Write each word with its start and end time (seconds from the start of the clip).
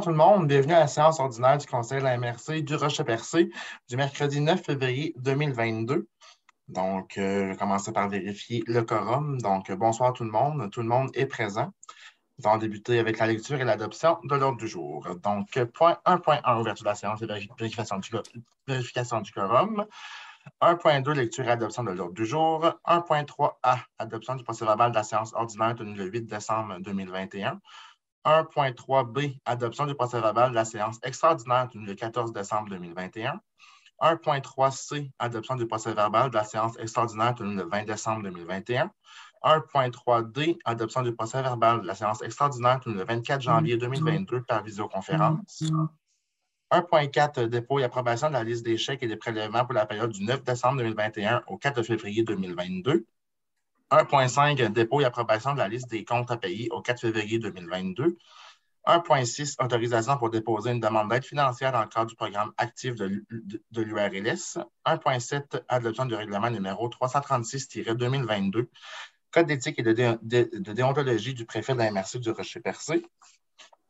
Bonsoir 0.00 0.14
tout 0.14 0.18
le 0.18 0.30
monde, 0.32 0.48
bienvenue 0.48 0.72
à 0.72 0.80
la 0.80 0.86
séance 0.86 1.20
ordinaire 1.20 1.58
du 1.58 1.66
Conseil 1.66 1.98
de 1.98 2.04
la 2.04 2.16
MRC 2.16 2.62
du 2.62 2.74
Rocher-Percé 2.74 3.50
du 3.86 3.96
mercredi 3.98 4.40
9 4.40 4.64
février 4.64 5.12
2022. 5.18 6.08
Donc, 6.68 7.18
euh, 7.18 7.42
je 7.42 7.50
vais 7.50 7.56
commencer 7.56 7.92
par 7.92 8.08
vérifier 8.08 8.62
le 8.66 8.80
quorum. 8.80 9.38
Donc, 9.42 9.70
bonsoir 9.72 10.14
tout 10.14 10.24
le 10.24 10.30
monde, 10.30 10.70
tout 10.70 10.80
le 10.80 10.88
monde 10.88 11.10
est 11.12 11.26
présent. 11.26 11.74
Nous 12.38 12.48
allons 12.48 12.56
débuter 12.56 12.98
avec 12.98 13.18
la 13.18 13.26
lecture 13.26 13.60
et 13.60 13.64
l'adoption 13.64 14.16
de 14.24 14.34
l'ordre 14.36 14.56
du 14.56 14.68
jour. 14.68 15.06
Donc, 15.22 15.62
point 15.74 15.98
1.1, 16.06 16.58
ouverture 16.58 16.84
de 16.84 16.88
la 16.88 16.94
séance 16.94 17.20
et 17.20 17.26
vérification 17.26 17.98
du, 17.98 18.08
vérification 18.66 19.20
du 19.20 19.30
quorum. 19.32 19.84
1.2, 20.62 21.12
lecture 21.12 21.44
et 21.44 21.50
adoption 21.50 21.84
de 21.84 21.90
l'ordre 21.90 22.14
du 22.14 22.24
jour. 22.24 22.72
1.3a, 22.86 23.78
adoption 23.98 24.34
du 24.34 24.44
procès-verbal 24.44 24.92
de 24.92 24.96
la 24.96 25.02
séance 25.02 25.34
ordinaire 25.34 25.74
tenue 25.74 25.94
le 25.94 26.06
8 26.06 26.22
décembre 26.22 26.78
2021. 26.80 27.60
1.3b, 28.24 29.38
adoption 29.44 29.86
du 29.86 29.94
procès-verbal 29.94 30.50
de 30.50 30.54
la 30.54 30.64
séance 30.64 30.98
extraordinaire 31.02 31.68
le 31.74 31.94
14 31.94 32.32
décembre 32.32 32.68
2021. 32.70 33.40
1.3c, 34.00 35.10
adoption 35.18 35.56
du 35.56 35.66
procès-verbal 35.66 36.30
de 36.30 36.34
la 36.34 36.44
séance 36.44 36.78
extraordinaire 36.78 37.34
tenue 37.34 37.56
le 37.56 37.64
20 37.64 37.84
décembre 37.84 38.22
2021. 38.24 38.90
1.3d, 39.44 40.58
adoption 40.64 41.02
du 41.02 41.14
procès-verbal 41.14 41.82
de 41.82 41.86
la 41.86 41.94
séance 41.94 42.22
extraordinaire 42.22 42.80
tenue 42.80 42.96
le 42.96 43.04
24 43.04 43.40
janvier 43.40 43.76
2022 43.76 44.42
par 44.42 44.62
visioconférence. 44.62 45.62
1.4, 46.72 47.46
dépôt 47.46 47.80
et 47.80 47.84
approbation 47.84 48.28
de 48.28 48.34
la 48.34 48.44
liste 48.44 48.64
des 48.64 48.76
chèques 48.76 49.02
et 49.02 49.08
des 49.08 49.16
prélèvements 49.16 49.64
pour 49.64 49.74
la 49.74 49.86
période 49.86 50.12
du 50.12 50.24
9 50.24 50.44
décembre 50.44 50.78
2021 50.78 51.42
au 51.48 51.56
4 51.56 51.82
février 51.82 52.22
2022. 52.22 53.06
1.5, 53.90 54.72
dépôt 54.72 55.00
et 55.00 55.04
approbation 55.04 55.52
de 55.52 55.58
la 55.58 55.68
liste 55.68 55.90
des 55.90 56.04
comptes 56.04 56.30
à 56.30 56.36
payer 56.36 56.68
au 56.70 56.80
4 56.80 57.00
février 57.00 57.38
2022. 57.38 58.16
1.6, 58.86 59.56
autorisation 59.62 60.16
pour 60.16 60.30
déposer 60.30 60.70
une 60.70 60.80
demande 60.80 61.10
d'aide 61.10 61.24
financière 61.24 61.72
dans 61.72 61.82
le 61.82 61.88
cadre 61.88 62.06
du 62.06 62.16
programme 62.16 62.52
actif 62.56 62.94
de, 62.94 63.24
l'URLS. 63.76 64.58
1.7, 64.86 65.62
adoption 65.68 66.06
du 66.06 66.14
règlement 66.14 66.50
numéro 66.50 66.88
336-2022, 66.88 68.68
Code 69.32 69.46
d'éthique 69.46 69.78
et 69.78 69.82
de, 69.82 70.72
déontologie 70.72 71.34
du 71.34 71.44
préfet 71.44 71.74
de 71.74 71.78
la 71.78 71.90
MRC 71.92 72.18
du 72.18 72.30
Rocher-Percé. 72.30 73.06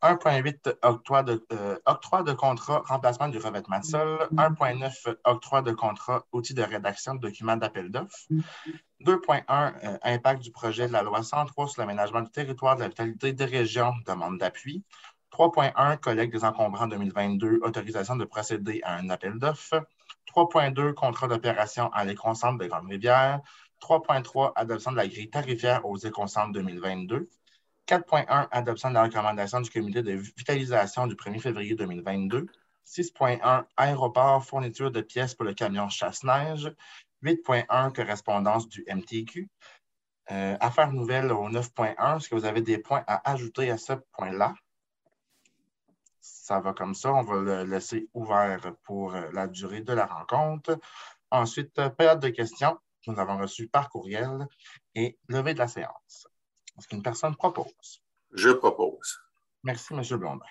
1.8, 0.03 0.77
octroi 0.83 1.23
de, 1.23 1.45
euh, 1.53 1.77
de 2.25 2.33
contrat, 2.33 2.83
remplacement 2.87 3.29
du 3.29 3.39
revêtement 3.39 3.79
de 3.81 3.85
sol. 3.85 4.29
1.9, 4.33 5.17
octroi 5.25 5.63
de 5.63 5.73
contrat, 5.73 6.25
outils 6.33 6.55
de 6.55 6.63
rédaction 6.63 7.15
de 7.15 7.21
documents 7.21 7.57
d'appel 7.57 7.91
d'offres. 7.91 8.27
2.1, 9.05 9.75
euh, 9.85 9.99
impact 10.03 10.43
du 10.43 10.51
projet 10.51 10.89
de 10.89 10.93
la 10.93 11.03
loi 11.03 11.23
103 11.23 11.69
sur 11.69 11.83
l'aménagement 11.83 12.23
du 12.23 12.31
territoire 12.31 12.77
de 12.77 12.83
la 12.83 12.89
vitalité 12.89 13.33
des 13.33 13.45
régions, 13.45 13.93
demande 14.07 14.39
d'appui. 14.39 14.85
3.1, 15.31 15.99
collecte 15.99 16.33
des 16.33 16.45
encombrants 16.45 16.89
2022, 16.89 17.61
autorisation 17.63 18.17
de 18.17 18.25
procéder 18.25 18.81
à 18.85 18.97
un 18.97 19.11
appel 19.11 19.39
d'offres. 19.39 19.87
3.2, 20.35 20.95
contrat 20.95 21.29
d'opération 21.29 21.91
à 21.93 22.05
l'éconcentre 22.05 22.59
de 22.59 22.67
Grande-Rivière. 22.67 23.41
3.3, 23.81 24.53
adoption 24.57 24.93
de 24.93 24.97
la 24.97 25.09
grille 25.09 25.31
tarifaire 25.31 25.87
aux 25.87 25.97
éconcentres 25.97 26.53
2022. 26.53 27.29
4.1, 27.87 28.49
adoption 28.51 28.91
de 28.91 28.95
la 28.95 29.05
recommandation 29.05 29.61
du 29.61 29.71
comité 29.71 30.03
de 30.03 30.13
vitalisation 30.13 31.07
du 31.07 31.15
1er 31.15 31.41
février 31.41 31.75
2022. 31.75 32.47
6.1, 32.87 33.65
aéroport, 33.77 34.45
fourniture 34.45 34.91
de 34.91 35.01
pièces 35.01 35.35
pour 35.35 35.45
le 35.45 35.55
camion 35.55 35.89
chasse-neige. 35.89 36.73
8.1, 37.23 37.93
correspondance 37.93 38.69
du 38.69 38.85
MTQ. 38.89 39.49
Euh, 40.31 40.57
affaires 40.61 40.93
nouvelles 40.93 41.33
au 41.33 41.49
9.1, 41.49 42.17
est-ce 42.17 42.29
que 42.29 42.35
vous 42.35 42.45
avez 42.45 42.63
des 42.63 42.79
points 42.79 43.05
à 43.07 43.31
ajouter 43.31 43.71
à 43.71 43.79
ce 43.79 43.95
point-là? 44.13 44.55
Ça 46.21 46.61
va 46.61 46.73
comme 46.73 46.95
ça. 46.95 47.13
On 47.13 47.23
va 47.23 47.41
le 47.41 47.65
laisser 47.65 48.09
ouvert 48.15 48.75
pour 48.85 49.15
euh, 49.15 49.31
la 49.33 49.47
durée 49.47 49.81
de 49.81 49.93
la 49.93 50.07
rencontre. 50.07 50.79
Ensuite, 51.31 51.75
période 51.97 52.21
de 52.21 52.29
questions 52.29 52.79
que 53.05 53.11
nous 53.11 53.19
avons 53.19 53.39
reçues 53.39 53.69
par 53.69 53.89
courriel 53.89 54.47
et 54.95 55.19
levée 55.29 55.55
de 55.55 55.59
la 55.59 55.69
séance. 55.69 56.30
Est-ce 56.81 56.89
qu'une 56.89 57.03
personne 57.03 57.37
propose? 57.37 58.01
Je 58.33 58.49
propose. 58.49 59.21
Merci, 59.65 59.93
M. 59.93 60.03
Blondin. 60.19 60.47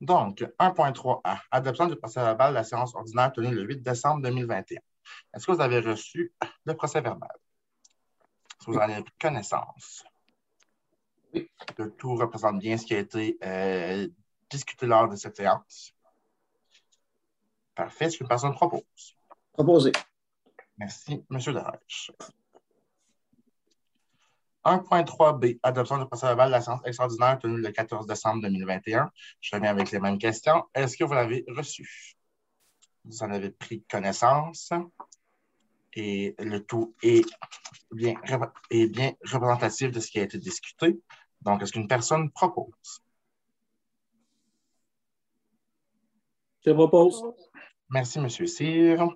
Donc, 0.00 0.44
1.3a, 0.58 1.40
adoption 1.52 1.86
du 1.86 1.94
procès-verbal 1.94 2.50
de 2.50 2.54
la 2.56 2.64
séance 2.64 2.92
ordinaire 2.96 3.32
tenue 3.32 3.54
le 3.54 3.62
8 3.62 3.82
décembre 3.82 4.22
2021. 4.22 4.80
Est-ce 5.32 5.46
que 5.46 5.52
vous 5.52 5.60
avez 5.60 5.78
reçu 5.78 6.34
le 6.64 6.74
procès-verbal? 6.74 7.30
Est-ce 7.30 8.66
que 8.66 8.70
vous 8.72 8.78
en 8.78 8.80
avez 8.80 9.04
pris 9.04 9.14
connaissance? 9.20 10.04
Oui. 11.32 11.48
Le 11.78 11.88
tout 11.92 12.16
représente 12.16 12.58
bien 12.58 12.76
ce 12.78 12.84
qui 12.84 12.96
a 12.96 12.98
été 12.98 13.38
euh, 13.44 14.08
discuté 14.50 14.86
lors 14.86 15.08
de 15.08 15.14
cette 15.14 15.36
séance. 15.36 15.94
Parfait. 17.76 18.06
Est-ce 18.06 18.18
qu'une 18.18 18.26
personne 18.26 18.54
propose? 18.54 19.16
Proposé. 19.52 19.92
Merci, 20.78 21.24
M. 21.30 21.38
Darèche. 21.52 22.10
1.3b, 24.64 25.58
adoption 25.62 25.98
du 25.98 26.06
procès-verbal 26.06 26.48
de 26.48 26.52
la 26.52 26.60
séance 26.60 26.80
extraordinaire 26.84 27.38
tenue 27.38 27.60
le 27.60 27.70
14 27.72 28.06
décembre 28.06 28.42
2021. 28.42 29.10
Je 29.40 29.56
reviens 29.56 29.70
avec 29.70 29.90
les 29.90 29.98
mêmes 29.98 30.18
questions. 30.18 30.64
Est-ce 30.74 30.96
que 30.96 31.04
vous 31.04 31.14
l'avez 31.14 31.44
reçu? 31.48 32.16
Vous 33.04 33.22
en 33.22 33.32
avez 33.32 33.50
pris 33.50 33.82
connaissance? 33.90 34.70
Et 35.94 36.34
le 36.38 36.64
tout 36.64 36.94
est 37.02 37.26
bien, 37.90 38.14
est 38.70 38.86
bien 38.86 39.12
représentatif 39.24 39.90
de 39.90 40.00
ce 40.00 40.10
qui 40.10 40.20
a 40.20 40.22
été 40.22 40.38
discuté. 40.38 41.00
Donc, 41.42 41.60
est-ce 41.62 41.72
qu'une 41.72 41.88
personne 41.88 42.30
propose? 42.30 43.02
Je 46.64 46.70
propose. 46.70 47.22
Merci, 47.90 48.20
M. 48.20 48.28
Cyr. 48.28 49.08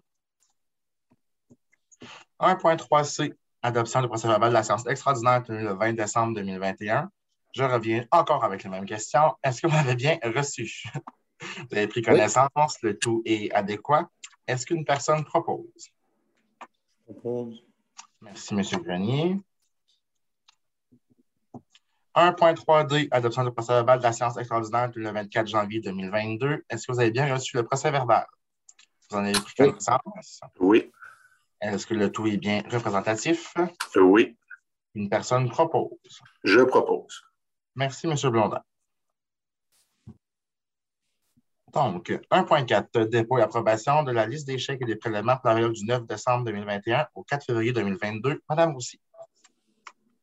1.3c, 2.41 3.33
adoption 3.63 4.03
du 4.03 4.09
procès-verbal 4.09 4.51
de 4.51 4.55
la 4.55 4.63
séance 4.63 4.87
extraordinaire 4.87 5.43
tenue 5.43 5.63
le 5.63 5.75
20 5.75 5.95
décembre 5.95 6.35
2021. 6.35 7.11
Je 7.55 7.65
reviens 7.65 8.05
encore 8.11 8.45
avec 8.45 8.63
les 8.65 8.71
mêmes 8.71 8.85
questions. 8.85 9.35
Est-ce 9.43 9.63
que 9.63 9.67
vous 9.67 9.77
avez 9.77 9.95
bien 9.95 10.19
reçu? 10.23 10.83
vous 11.41 11.77
avez 11.77 11.87
pris 11.87 12.03
connaissance, 12.03 12.83
le 12.83 12.99
tout 12.99 13.23
est 13.25 13.51
adéquat. 13.53 14.09
Est-ce 14.47 14.67
qu'une 14.67 14.85
personne 14.85 15.25
propose? 15.25 15.91
Propose. 17.05 17.65
Merci, 18.21 18.55
M. 18.55 18.63
Grenier. 18.83 19.41
1.3d, 22.15 23.09
adoption 23.11 23.45
du 23.45 23.53
procès-verbal 23.53 23.99
de 23.99 24.05
la 24.05 24.13
séance 24.13 24.39
extraordinaire 24.39 24.91
le 24.95 25.11
24 25.11 25.49
janvier 25.49 25.81
2022. 25.81 26.65
Est-ce 26.69 26.87
que 26.87 26.93
vous 26.93 27.01
avez 27.01 27.11
bien 27.11 27.33
reçu 27.33 27.57
le 27.57 27.65
procès-verbal? 27.65 28.27
Vous 29.11 29.19
en 29.19 29.25
avez 29.25 29.33
pris 29.33 29.55
connaissance? 29.55 30.41
Oui. 30.59 30.91
Est-ce 31.61 31.87
que 31.87 31.95
le 31.95 32.13
tout 32.13 32.27
est 32.27 32.37
bien 32.37 32.63
représentatif? 32.71 33.55
Oui. 33.97 34.37
Une 34.95 35.09
personne 35.09 35.49
propose. 35.49 36.21
Je 36.45 36.61
propose. 36.61 37.23
Merci, 37.75 38.07
M. 38.07 38.15
Blondin. 38.31 38.63
Donc, 41.73 42.09
1.4, 42.31 43.09
dépôt 43.09 43.39
et 43.39 43.43
approbation 43.43 44.03
de 44.03 44.13
la 44.13 44.27
liste 44.27 44.47
des 44.47 44.57
chèques 44.57 44.81
et 44.81 44.87
des 44.87 44.97
prélèvements 44.97 45.37
pour 45.37 45.49
la 45.49 45.57
période 45.57 45.73
du 45.73 45.85
9 45.85 46.07
décembre 46.07 46.45
2021 46.47 47.09
au 47.15 47.23
4 47.23 47.45
février 47.45 47.73
2022. 47.73 48.43
Madame 48.49 48.73
Roussy. 48.73 48.99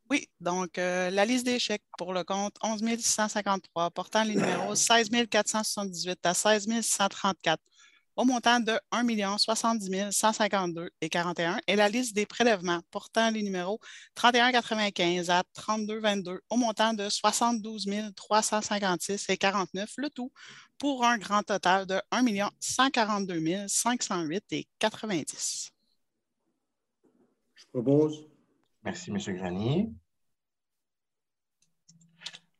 Oui, 0.09 0.27
donc 0.39 0.77
euh, 0.77 1.09
la 1.09 1.25
liste 1.25 1.45
des 1.45 1.59
chèques 1.59 1.83
pour 1.97 2.13
le 2.13 2.23
compte 2.23 2.55
11 2.63 2.81
653 2.99 3.91
portant 3.91 4.23
les 4.23 4.35
numéros 4.35 4.75
16 4.75 5.09
478 5.29 6.25
à 6.25 6.33
16 6.33 6.67
634 6.81 7.61
au 8.15 8.25
montant 8.25 8.59
de 8.59 8.79
1 8.91 9.37
70 9.37 10.11
152 10.11 10.89
et 11.01 11.09
41 11.09 11.59
et 11.67 11.75
la 11.75 11.89
liste 11.89 12.15
des 12.15 12.25
prélèvements 12.25 12.81
portant 12.91 13.31
les 13.31 13.43
numéros 13.43 13.79
3195 14.15 15.29
à 15.29 15.43
3222 15.53 16.41
au 16.49 16.57
montant 16.57 16.93
de 16.93 17.09
72 17.09 17.87
356 18.15 19.29
et 19.29 19.37
49, 19.37 19.91
le 19.97 20.09
tout 20.09 20.31
pour 20.77 21.05
un 21.05 21.17
grand 21.17 21.43
total 21.43 21.85
de 21.85 22.01
1 22.11 22.49
142 22.59 23.67
508 23.67 24.43
et 24.51 24.67
90. 24.79 25.71
Je 27.55 27.65
propose. 27.71 28.27
Merci, 28.83 29.09
M. 29.11 29.17
Grenier. 29.17 29.89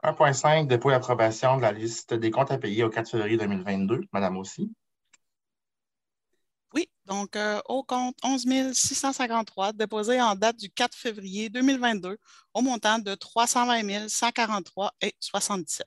1.5, 0.04 0.68
dépôt 0.68 0.92
et 0.92 0.96
approbation 0.96 1.58
de 1.58 1.62
la 1.62 1.72
liste 1.72 2.14
des 2.14 2.30
comptes 2.30 2.52
à 2.52 2.58
payer 2.58 2.84
au 2.84 2.90
4 2.90 3.10
février 3.10 3.38
2022. 3.38 4.02
Madame 4.12 4.38
aussi. 4.38 4.74
Donc 7.06 7.36
euh, 7.36 7.60
au 7.68 7.84
compte 7.84 8.16
11 8.24 8.74
653 8.74 9.74
déposé 9.74 10.22
en 10.22 10.36
date 10.36 10.58
du 10.58 10.70
4 10.70 10.96
février 10.96 11.50
2022 11.50 12.18
au 12.54 12.62
montant 12.62 13.00
de 13.00 13.14
320 13.14 14.08
143 14.08 14.94
et 15.02 15.14
77. 15.20 15.86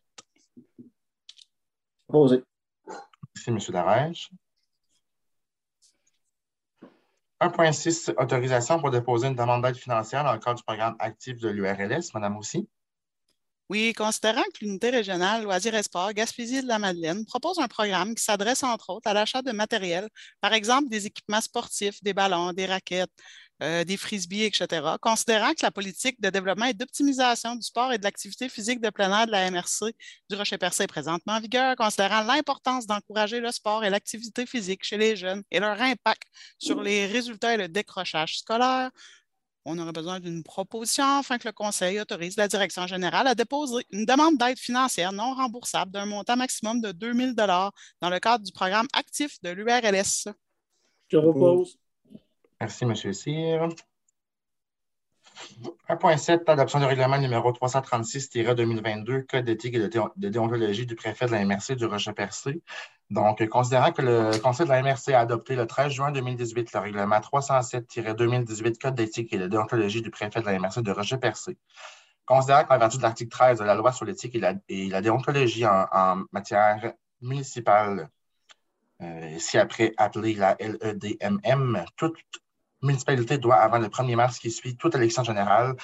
Posé. 2.08 2.42
Merci, 3.34 3.50
M. 3.50 3.58
Darèche. 3.72 4.30
1.6, 7.40 8.14
autorisation 8.16 8.80
pour 8.80 8.90
déposer 8.90 9.28
une 9.28 9.34
demande 9.34 9.62
d'aide 9.62 9.76
financière 9.76 10.24
dans 10.24 10.32
le 10.32 10.38
cadre 10.38 10.56
du 10.56 10.64
programme 10.64 10.96
actif 10.98 11.38
de 11.38 11.48
l'URLS. 11.48 12.12
Madame 12.14 12.36
aussi. 12.36 12.68
Oui, 13.68 13.92
considérant 13.94 14.44
que 14.54 14.64
l'unité 14.64 14.90
régionale 14.90 15.42
Loisirs 15.42 15.74
et 15.74 15.82
Sports 15.82 16.12
Gaspésie 16.12 16.62
de 16.62 16.68
la 16.68 16.78
Madeleine 16.78 17.24
propose 17.26 17.58
un 17.58 17.66
programme 17.66 18.14
qui 18.14 18.22
s'adresse 18.22 18.62
entre 18.62 18.90
autres 18.90 19.08
à 19.10 19.12
l'achat 19.14 19.42
de 19.42 19.50
matériel, 19.50 20.08
par 20.40 20.52
exemple 20.52 20.88
des 20.88 21.06
équipements 21.06 21.40
sportifs, 21.40 22.00
des 22.02 22.14
ballons, 22.14 22.52
des 22.52 22.66
raquettes, 22.66 23.10
euh, 23.64 23.82
des 23.84 23.96
frisbees, 23.96 24.44
etc., 24.44 24.96
considérant 25.00 25.52
que 25.52 25.62
la 25.62 25.72
politique 25.72 26.20
de 26.20 26.30
développement 26.30 26.66
et 26.66 26.74
d'optimisation 26.74 27.56
du 27.56 27.62
sport 27.62 27.92
et 27.92 27.98
de 27.98 28.04
l'activité 28.04 28.48
physique 28.48 28.80
de 28.80 28.90
plein 28.90 29.10
air 29.18 29.26
de 29.26 29.32
la 29.32 29.50
MRC 29.50 29.94
du 30.30 30.36
Rocher-Percé 30.36 30.84
est 30.84 30.86
présentement 30.86 31.32
en 31.32 31.40
vigueur, 31.40 31.74
considérant 31.74 32.22
l'importance 32.22 32.86
d'encourager 32.86 33.40
le 33.40 33.50
sport 33.50 33.82
et 33.84 33.90
l'activité 33.90 34.46
physique 34.46 34.84
chez 34.84 34.98
les 34.98 35.16
jeunes 35.16 35.42
et 35.50 35.58
leur 35.58 35.80
impact 35.80 36.22
sur 36.58 36.82
les 36.82 37.06
résultats 37.06 37.54
et 37.54 37.56
le 37.56 37.68
décrochage 37.68 38.38
scolaire, 38.38 38.90
on 39.66 39.78
aurait 39.78 39.92
besoin 39.92 40.20
d'une 40.20 40.42
proposition 40.44 41.18
afin 41.18 41.38
que 41.38 41.48
le 41.48 41.52
Conseil 41.52 42.00
autorise 42.00 42.36
la 42.36 42.46
Direction 42.46 42.86
générale 42.86 43.26
à 43.26 43.34
déposer 43.34 43.84
une 43.90 44.06
demande 44.06 44.38
d'aide 44.38 44.58
financière 44.58 45.12
non 45.12 45.34
remboursable 45.34 45.90
d'un 45.90 46.06
montant 46.06 46.36
maximum 46.36 46.80
de 46.80 46.92
2 46.92 47.12
000 47.12 47.32
dans 47.34 47.72
le 48.08 48.18
cadre 48.20 48.44
du 48.44 48.52
programme 48.52 48.86
actif 48.92 49.42
de 49.42 49.50
l'URLS. 49.50 50.28
Je 51.08 51.18
propose. 51.18 51.76
Merci, 52.60 52.84
M. 52.84 52.94
Cyr. 52.94 53.68
1.7, 55.88 56.50
adoption 56.50 56.78
du 56.78 56.84
règlement 56.86 57.18
numéro 57.18 57.52
336-2022, 57.52 59.26
Code 59.26 59.44
d'éthique 59.44 59.74
et 59.74 59.88
de, 59.88 60.28
déontologie 60.28 60.86
du 60.86 60.94
préfet 60.94 61.26
de 61.26 61.32
la 61.32 61.44
MRC 61.44 61.76
du 61.76 61.86
Rocher-Percé. 61.86 62.62
Donc, 63.10 63.46
considérant 63.48 63.92
que 63.92 64.02
le 64.02 64.38
Conseil 64.38 64.66
de 64.66 64.72
la 64.72 64.82
MRC 64.82 65.10
a 65.12 65.20
adopté 65.20 65.54
le 65.54 65.66
13 65.66 65.92
juin 65.92 66.10
2018 66.10 66.72
le 66.72 66.80
règlement 66.80 67.18
307-2018, 67.18 68.78
Code 68.78 68.94
d'éthique 68.94 69.32
et 69.32 69.38
de 69.38 69.46
déontologie 69.46 70.02
du 70.02 70.10
préfet 70.10 70.40
de 70.40 70.46
la 70.46 70.58
MRC 70.58 70.82
de 70.82 70.90
Rocher-Percé, 70.90 71.56
considérant 72.24 72.64
qu'en 72.64 72.78
vertu 72.78 72.96
de 72.96 73.02
l'article 73.02 73.30
13 73.30 73.58
de 73.58 73.64
la 73.64 73.74
loi 73.74 73.92
sur 73.92 74.04
l'éthique 74.04 74.34
et, 74.34 74.88
la, 74.88 75.02
déontologie 75.02 75.66
en, 75.66 76.24
matière 76.32 76.92
municipale, 77.20 78.10
euh, 79.02 79.30
ici 79.36 79.58
après 79.58 79.92
appelée 79.98 80.34
la 80.34 80.56
LEDMM, 80.58 81.84
toute 81.96 82.16
municipalité 82.86 83.38
doit, 83.38 83.56
avant 83.56 83.78
le 83.78 83.88
1er 83.88 84.16
mars 84.16 84.38
qui 84.38 84.50
suit 84.50 84.76
toute 84.76 84.94
élection 84.94 85.22
générale, 85.22 85.74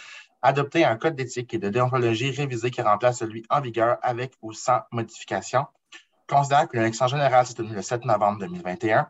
adopter 0.43 0.85
un 0.85 0.97
code 0.97 1.15
d'éthique 1.15 1.55
et 1.55 1.59
de 1.59 1.69
déontologie 1.69 2.31
révisé 2.31 2.71
qui 2.71 2.83
remplace 2.83 3.19
celui 3.19 3.45
en 3.49 3.61
vigueur 3.61 3.99
avec 4.03 4.33
ou 4.43 4.53
sans 4.53 4.81
modification. 4.91 5.67
Considérant 6.29 6.67
que 6.67 6.77
l'élection 6.77 7.07
générale 7.07 7.47
s'est 7.47 7.55
tenue 7.55 7.75
le 7.75 7.83
7 7.83 8.05
novembre 8.05 8.41
2021, 8.41 9.09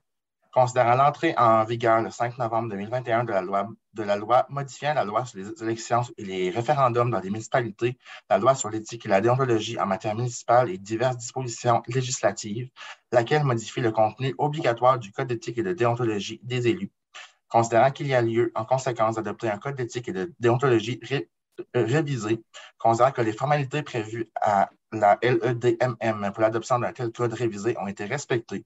considérant 0.52 0.94
l'entrée 0.94 1.34
en 1.38 1.64
vigueur 1.64 2.02
le 2.02 2.10
5 2.10 2.36
novembre 2.36 2.68
2021 2.70 3.24
de 3.24 3.32
la 3.32 3.40
loi, 3.40 3.68
de 3.94 4.02
la 4.02 4.16
loi 4.16 4.46
modifiant 4.50 4.92
la 4.92 5.04
loi 5.04 5.24
sur 5.24 5.38
les 5.38 5.62
élections 5.62 6.02
et 6.18 6.24
les 6.24 6.50
référendums 6.50 7.10
dans 7.10 7.20
les 7.20 7.30
municipalités, 7.30 7.96
la 8.28 8.38
loi 8.38 8.54
sur 8.54 8.68
l'éthique 8.68 9.06
et 9.06 9.08
la 9.08 9.20
déontologie 9.22 9.78
en 9.80 9.86
matière 9.86 10.14
municipale 10.14 10.68
et 10.70 10.78
diverses 10.78 11.16
dispositions 11.16 11.82
législatives, 11.88 12.68
laquelle 13.10 13.44
modifie 13.44 13.80
le 13.80 13.92
contenu 13.92 14.34
obligatoire 14.36 14.98
du 14.98 15.12
Code 15.12 15.28
d'éthique 15.28 15.58
et 15.58 15.62
de 15.62 15.72
déontologie 15.72 16.40
des 16.42 16.68
élus 16.68 16.90
considérant 17.52 17.90
qu'il 17.90 18.06
y 18.06 18.14
a 18.14 18.22
lieu, 18.22 18.50
en 18.54 18.64
conséquence, 18.64 19.16
d'adopter 19.16 19.50
un 19.50 19.58
code 19.58 19.74
d'éthique 19.74 20.08
et 20.08 20.12
de 20.12 20.32
déontologie 20.40 20.98
euh, 21.12 21.24
révisé, 21.74 22.42
considérant 22.78 23.12
que 23.12 23.20
les 23.20 23.34
formalités 23.34 23.82
prévues 23.82 24.30
à 24.40 24.70
la 24.90 25.18
LEDMM 25.22 26.32
pour 26.32 26.40
l'adoption 26.40 26.78
d'un 26.78 26.94
tel 26.94 27.12
code 27.12 27.34
révisé 27.34 27.76
ont 27.78 27.86
été 27.86 28.06
respectées, 28.06 28.64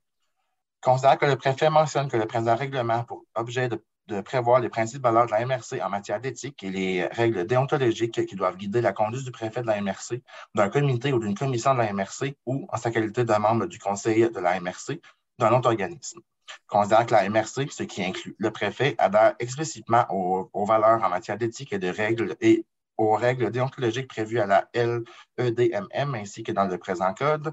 considérant 0.80 1.16
que 1.16 1.26
le 1.26 1.34
préfet 1.34 1.68
mentionne 1.68 2.08
que 2.08 2.16
le 2.16 2.26
présent 2.26 2.54
règlement 2.54 3.02
pour 3.02 3.24
objet 3.34 3.68
de, 3.68 3.82
prévoir 4.20 4.60
les 4.60 4.68
principes 4.68 5.02
valeurs 5.02 5.26
de 5.26 5.32
la 5.32 5.44
MRC 5.44 5.82
en 5.82 5.90
matière 5.90 6.20
d'éthique 6.20 6.62
et 6.62 6.70
les 6.70 7.06
règles 7.06 7.44
déontologiques 7.44 8.24
qui 8.24 8.36
doivent 8.36 8.56
guider 8.56 8.80
la 8.80 8.92
conduite 8.92 9.24
du 9.24 9.32
préfet 9.32 9.62
de 9.62 9.66
la 9.66 9.80
MRC, 9.80 10.22
d'un 10.54 10.68
comité 10.68 11.12
ou 11.12 11.18
d'une 11.18 11.34
commission 11.34 11.74
de 11.74 11.78
la 11.78 11.92
MRC 11.92 12.36
ou, 12.46 12.68
en 12.68 12.76
sa 12.76 12.92
qualité 12.92 13.24
de 13.24 13.34
membre 13.34 13.66
du 13.66 13.80
conseil 13.80 14.30
de 14.30 14.38
la 14.38 14.60
MRC, 14.60 15.00
d'un 15.40 15.52
autre 15.58 15.70
organisme 15.70 16.20
considérant 16.66 17.04
que 17.04 17.12
la 17.12 17.28
MRC, 17.28 17.70
ce 17.70 17.82
qui 17.82 18.04
inclut 18.04 18.36
le 18.38 18.50
préfet, 18.50 18.94
adhère 18.98 19.34
explicitement 19.38 20.06
aux, 20.10 20.64
valeurs 20.64 21.02
en 21.02 21.08
matière 21.08 21.38
d'éthique 21.38 21.72
et 21.72 21.78
de 21.78 21.88
règles 21.88 22.36
et 22.40 22.64
aux 22.96 23.14
règles 23.14 23.50
déontologiques 23.50 24.08
prévues 24.08 24.40
à 24.40 24.46
la 24.46 24.68
LEDMM 24.74 26.14
ainsi 26.14 26.42
que 26.42 26.52
dans 26.52 26.64
le 26.64 26.78
présent 26.78 27.12
code, 27.14 27.52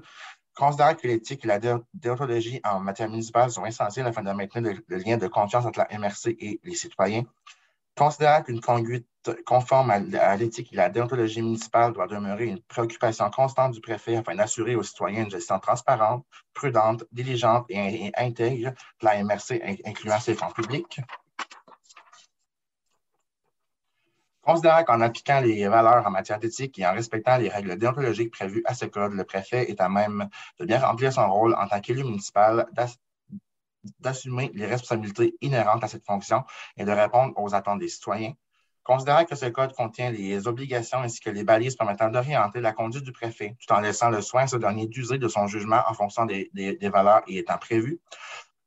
considérant 0.54 0.94
que 0.94 1.06
l'éthique 1.06 1.44
et 1.44 1.48
la 1.48 1.58
déontologie 1.92 2.60
en 2.64 2.80
matière 2.80 3.10
municipale 3.10 3.50
sont 3.50 3.66
essentielles 3.66 4.06
afin 4.06 4.22
de 4.22 4.32
maintenir 4.32 4.80
le 4.86 4.96
lien 4.96 5.16
de 5.16 5.26
confiance 5.26 5.66
entre 5.66 5.80
la 5.80 5.98
MRC 5.98 6.36
et 6.38 6.60
les 6.62 6.74
citoyens, 6.74 7.24
Considérant 7.96 8.42
qu'une 8.42 8.60
conduite 8.60 9.06
conforme 9.44 9.90
à 9.90 10.36
l'éthique 10.36 10.72
et 10.72 10.76
la 10.76 10.88
déontologie 10.88 11.42
municipale 11.42 11.92
doit 11.92 12.06
demeurer 12.06 12.46
une 12.46 12.60
préoccupation 12.62 13.30
constante 13.30 13.72
du 13.72 13.80
préfet 13.80 14.16
afin 14.16 14.34
d'assurer 14.34 14.76
aux 14.76 14.82
citoyens 14.82 15.24
une 15.24 15.30
gestion 15.30 15.58
transparente, 15.58 16.24
prudente, 16.52 17.04
diligente 17.12 17.66
et, 17.68 18.12
intègre 18.16 18.70
de 18.70 19.04
la 19.04 19.22
MRC, 19.22 19.60
incluant 19.84 20.20
ses 20.20 20.34
fonds 20.34 20.50
publics. 20.50 21.00
Considérant 24.42 24.84
qu'en 24.84 25.00
appliquant 25.00 25.40
les 25.40 25.66
valeurs 25.68 26.06
en 26.06 26.10
matière 26.10 26.38
d'éthique 26.38 26.78
et 26.78 26.86
en 26.86 26.92
respectant 26.92 27.38
les 27.38 27.48
règles 27.48 27.78
déontologiques 27.78 28.30
prévues 28.30 28.62
à 28.66 28.74
ce 28.74 28.84
code, 28.84 29.12
le 29.12 29.24
préfet 29.24 29.70
est 29.70 29.80
à 29.80 29.88
même 29.88 30.28
de 30.58 30.66
bien 30.66 30.78
remplir 30.80 31.14
son 31.14 31.32
rôle 31.32 31.54
en 31.54 31.66
tant 31.66 31.80
qu'élu 31.80 32.04
municipal 32.04 32.66
d'assumer 34.00 34.50
les 34.54 34.66
responsabilités 34.66 35.34
inhérentes 35.40 35.82
à 35.82 35.88
cette 35.88 36.04
fonction 36.04 36.44
et 36.76 36.84
de 36.84 36.90
répondre 36.90 37.32
aux 37.36 37.54
attentes 37.54 37.78
des 37.78 37.88
citoyens. 37.88 38.34
Considérant 38.84 39.24
que 39.24 39.34
ce 39.34 39.46
code 39.46 39.72
contient 39.72 40.10
les 40.10 40.46
obligations 40.46 40.98
ainsi 40.98 41.18
que 41.18 41.30
les 41.30 41.42
balises 41.42 41.74
permettant 41.74 42.10
d'orienter 42.10 42.60
la 42.60 42.72
conduite 42.72 43.02
du 43.02 43.12
préfet, 43.12 43.56
tout 43.58 43.72
en 43.72 43.80
laissant 43.80 44.10
le 44.10 44.20
soin 44.20 44.42
à 44.42 44.46
ce 44.46 44.56
dernier 44.56 44.86
d'user 44.86 45.16
de 45.16 45.26
son 45.26 45.46
jugement 45.46 45.82
en 45.88 45.94
fonction 45.94 46.26
des, 46.26 46.50
valeurs 46.92 47.22
y 47.26 47.38
étant 47.38 47.56
prévues. 47.56 47.98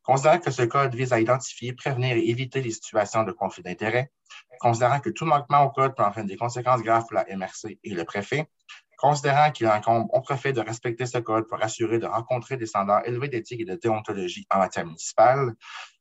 Considérant 0.02 0.40
que 0.40 0.50
ce 0.50 0.64
code 0.64 0.96
vise 0.96 1.14
à 1.14 1.20
identifier, 1.20 1.74
prévenir 1.74 2.18
et 2.18 2.30
éviter 2.30 2.62
les 2.62 2.72
situations 2.72 3.26
de 3.26 3.32
conflit 3.32 3.62
d'intérêts. 3.62 4.12
Considérant 4.60 5.00
que 5.00 5.12
tout 5.12 5.26
manquement 5.26 5.64
au 5.64 5.70
code 5.70 5.96
peut 5.96 6.04
entraîner 6.04 6.30
des 6.30 6.38
conséquences 6.38 6.82
graves 6.82 7.04
pour 7.04 7.14
la 7.14 7.26
MRC 7.36 7.78
et 7.84 7.94
le 7.94 8.04
préfet. 8.04 8.50
Considérant 8.98 9.52
qu'il 9.52 9.68
incombe 9.68 10.08
au 10.12 10.22
préfet 10.22 10.54
de 10.54 10.60
respecter 10.60 11.06
ce 11.06 11.20
code 11.20 11.48
pour 11.48 11.62
assurer 11.62 12.00
de 12.00 12.08
rencontrer 12.08 12.58
des 12.58 12.66
standards 12.66 13.06
élevés 13.06 13.28
d'éthique 13.28 13.62
et 13.62 13.66
de 13.66 13.76
déontologie 13.76 14.48
en 14.50 14.58
matière 14.58 14.86
municipale, 14.86 15.54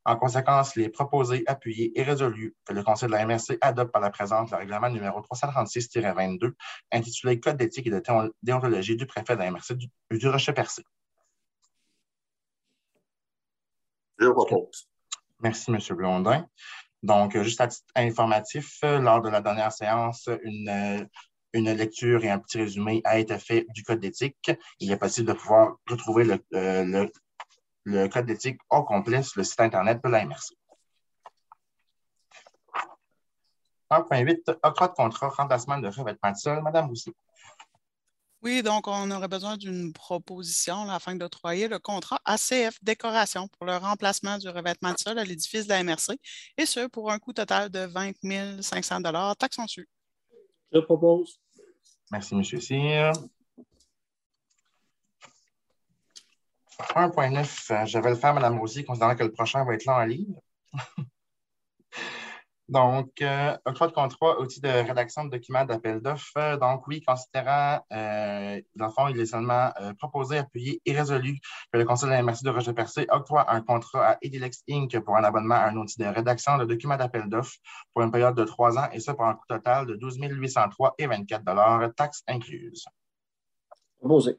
en 0.07 0.17
conséquence, 0.17 0.77
les 0.77 0.89
proposés, 0.89 1.43
appuyés 1.47 1.93
et 1.99 2.03
résolus 2.03 2.55
que 2.65 2.73
le 2.73 2.83
Conseil 2.83 3.09
de 3.09 3.13
la 3.13 3.27
MRC 3.27 3.59
adopte 3.61 3.93
par 3.93 4.01
la 4.01 4.09
présente 4.09 4.51
le 4.51 4.57
règlement 4.57 4.89
numéro 4.89 5.21
336-22 5.21 6.53
intitulé 6.91 7.39
Code 7.39 7.59
d'éthique 7.59 7.87
et 7.89 7.91
de 7.91 8.03
déontologie 8.43 8.97
du 8.97 9.05
préfet 9.05 9.35
de 9.35 9.41
la 9.41 9.51
MRC 9.51 9.75
du, 9.75 9.89
du 10.13 10.29
Rocher-Percé. 10.29 10.83
Je 14.19 14.29
propose. 14.29 14.89
Merci, 15.41 15.71
M. 15.71 15.79
Blondin. 15.91 16.49
Donc, 17.03 17.37
juste 17.43 17.61
à 17.61 17.67
titre 17.67 17.85
informatif, 17.95 18.79
lors 18.83 19.21
de 19.21 19.29
la 19.29 19.43
dernière 19.43 19.73
séance, 19.73 20.31
une 20.43 21.07
une 21.57 21.73
lecture 21.73 22.25
et 22.25 22.31
un 22.31 22.39
petit 22.39 22.59
résumé 22.59 23.01
a 23.05 23.19
été 23.19 23.39
fait 23.39 23.67
du 23.71 23.83
code 23.83 24.01
d'éthique. 24.01 24.51
Il 24.79 24.93
est 24.93 24.97
possible 24.97 25.29
de 25.29 25.33
pouvoir 25.33 25.77
retrouver 25.89 26.25
le, 26.25 26.45
euh, 26.55 27.09
le, 27.85 28.09
code 28.09 28.27
d'éthique 28.27 28.61
au 28.71 28.85
complet 28.85 29.23
sur 29.23 29.41
le 29.41 29.45
site 29.45 29.61
Internet 29.61 30.01
de 30.05 30.09
la 30.09 30.25
MRC. 30.25 30.55
1.8, 33.91 34.59
octroi 34.63 34.89
de 34.89 34.93
contrat, 34.95 35.29
remplacement 35.29 35.79
de 35.79 35.89
revêtement 35.89 36.33
de 36.33 36.37
sol. 36.37 36.63
Madame 36.63 36.89
Roussy. 36.89 37.13
Oui, 38.43 38.63
donc 38.63 38.87
on 38.87 39.11
aurait 39.11 39.29
besoin 39.29 39.57
d'une 39.57 39.93
proposition 39.93 40.89
afin 40.91 41.17
d'octroyer 41.17 41.69
le 41.69 41.79
contrat 41.79 42.21
ACF 42.25 42.79
Décoration 42.83 43.49
pour 43.49 43.67
le 43.67 43.77
remplacement 43.77 44.39
du 44.39 44.49
revêtement 44.49 44.93
de 44.93 44.99
sol 44.99 45.19
à 45.19 45.25
l'édifice 45.25 45.65
de 45.65 45.71
la 45.71 45.83
MRC, 45.83 46.19
et 46.59 46.67
ce 46.67 46.87
pour 46.87 47.11
un 47.11 47.19
coût 47.19 47.33
total 47.33 47.71
de 47.71 47.81
20 47.81 48.63
500 48.63 49.03
taxes 49.39 49.59
en. 49.59 49.67
Je 50.73 50.79
propose. 50.81 51.41
Merci, 52.13 52.35
M. 52.35 52.45
Cyr. 52.45 53.13
1.9, 56.79 57.73
euh, 57.73 57.87
je 57.87 57.99
vais 57.99 58.11
le 58.11 58.17
faire, 58.17 58.35
Mme 58.35 58.59
Rosier, 58.59 58.85
considérant 58.85 59.17
que 59.17 59.25
le 59.25 59.33
prochain 59.33 59.65
va 59.65 59.75
être 59.75 59.85
là 59.87 59.99
en 59.99 60.05
ligne. 60.05 60.35
Donc, 62.69 63.23
euh, 63.23 63.57
octroi 63.65 63.87
de 63.87 63.93
contrat, 63.93 64.41
outil 64.41 64.61
de 64.61 64.69
rédaction 64.69 65.25
de 65.25 65.31
documents 65.31 65.65
d'appel 65.65 66.01
d'offres. 66.01 66.57
Donc, 66.57 66.87
oui, 66.89 67.01
considérant, 67.01 67.81
euh, 67.93 68.61
dans 68.75 68.87
le 68.87 68.91
fond, 68.91 69.07
il 69.09 69.21
est 69.21 69.27
seulement 69.27 69.71
euh, 69.81 69.93
proposé, 69.95 70.39
appuyé 70.39 70.81
et 70.85 70.93
résolu 70.93 71.39
que 71.73 71.79
le 71.79 71.85
Conseil 71.85 72.09
de 72.09 72.15
la 72.15 72.23
MRC 72.23 72.43
de 72.43 72.51
Roger 72.51 72.73
Percé 72.73 73.07
octroie 73.11 73.53
un 73.53 73.61
contrat 73.61 74.11
à 74.11 74.19
Edilex 74.21 74.65
Inc. 74.69 74.99
pour 75.05 75.17
un 75.17 75.23
abonnement 75.23 75.55
à 75.55 75.69
un 75.69 75.77
outil 75.77 76.01
de 76.01 76.07
rédaction 76.07 76.59
de 76.59 76.65
documents 76.65 76.97
d'appel 76.97 77.29
d'offres 77.29 77.57
pour 77.95 78.03
une 78.03 78.11
période 78.11 78.35
de 78.35 78.45
trois 78.45 78.77
ans, 78.77 78.89
et 78.93 78.99
ça 78.99 79.15
pour 79.15 79.27
un 79.27 79.35
coût 79.35 79.47
total 79.49 79.87
de 79.87 79.95
12 79.95 80.19
803 80.21 80.95
et 80.99 81.07
24 81.07 81.95
taxes 81.95 82.25
incluses. 82.27 82.85
Proposé. 84.01 84.39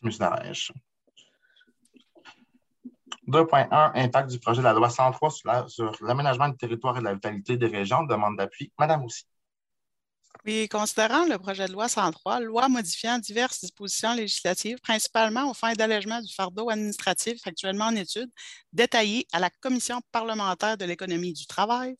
Merci, 0.00 0.22
M. 0.22 0.30
Darèche. 0.30 0.72
2.1, 3.28 3.92
impact 3.94 4.30
du 4.30 4.38
projet 4.38 4.60
de 4.60 4.64
la 4.64 4.72
loi 4.72 4.88
103 4.88 5.30
sur 5.68 5.92
l'aménagement 6.02 6.48
du 6.48 6.56
territoire 6.56 6.96
et 6.96 7.00
de 7.00 7.04
la 7.04 7.14
vitalité 7.14 7.56
des 7.56 7.66
régions. 7.66 8.04
Demande 8.04 8.36
d'appui. 8.36 8.72
Madame 8.78 9.04
aussi. 9.04 9.24
Oui, 10.44 10.68
considérant 10.68 11.24
le 11.26 11.38
projet 11.38 11.66
de 11.66 11.72
loi 11.72 11.88
103, 11.88 12.40
loi 12.40 12.68
modifiant 12.68 13.18
diverses 13.18 13.60
dispositions 13.60 14.14
législatives, 14.14 14.78
principalement 14.80 15.50
aux 15.50 15.54
fins 15.54 15.72
d'allègement 15.72 16.20
du 16.20 16.32
fardeau 16.32 16.70
administratif 16.70 17.40
actuellement 17.46 17.86
en 17.86 17.96
étude, 17.96 18.30
détaillé 18.72 19.26
à 19.32 19.40
la 19.40 19.50
Commission 19.50 20.00
parlementaire 20.12 20.76
de 20.76 20.84
l'économie 20.84 21.32
du 21.32 21.46
travail, 21.46 21.96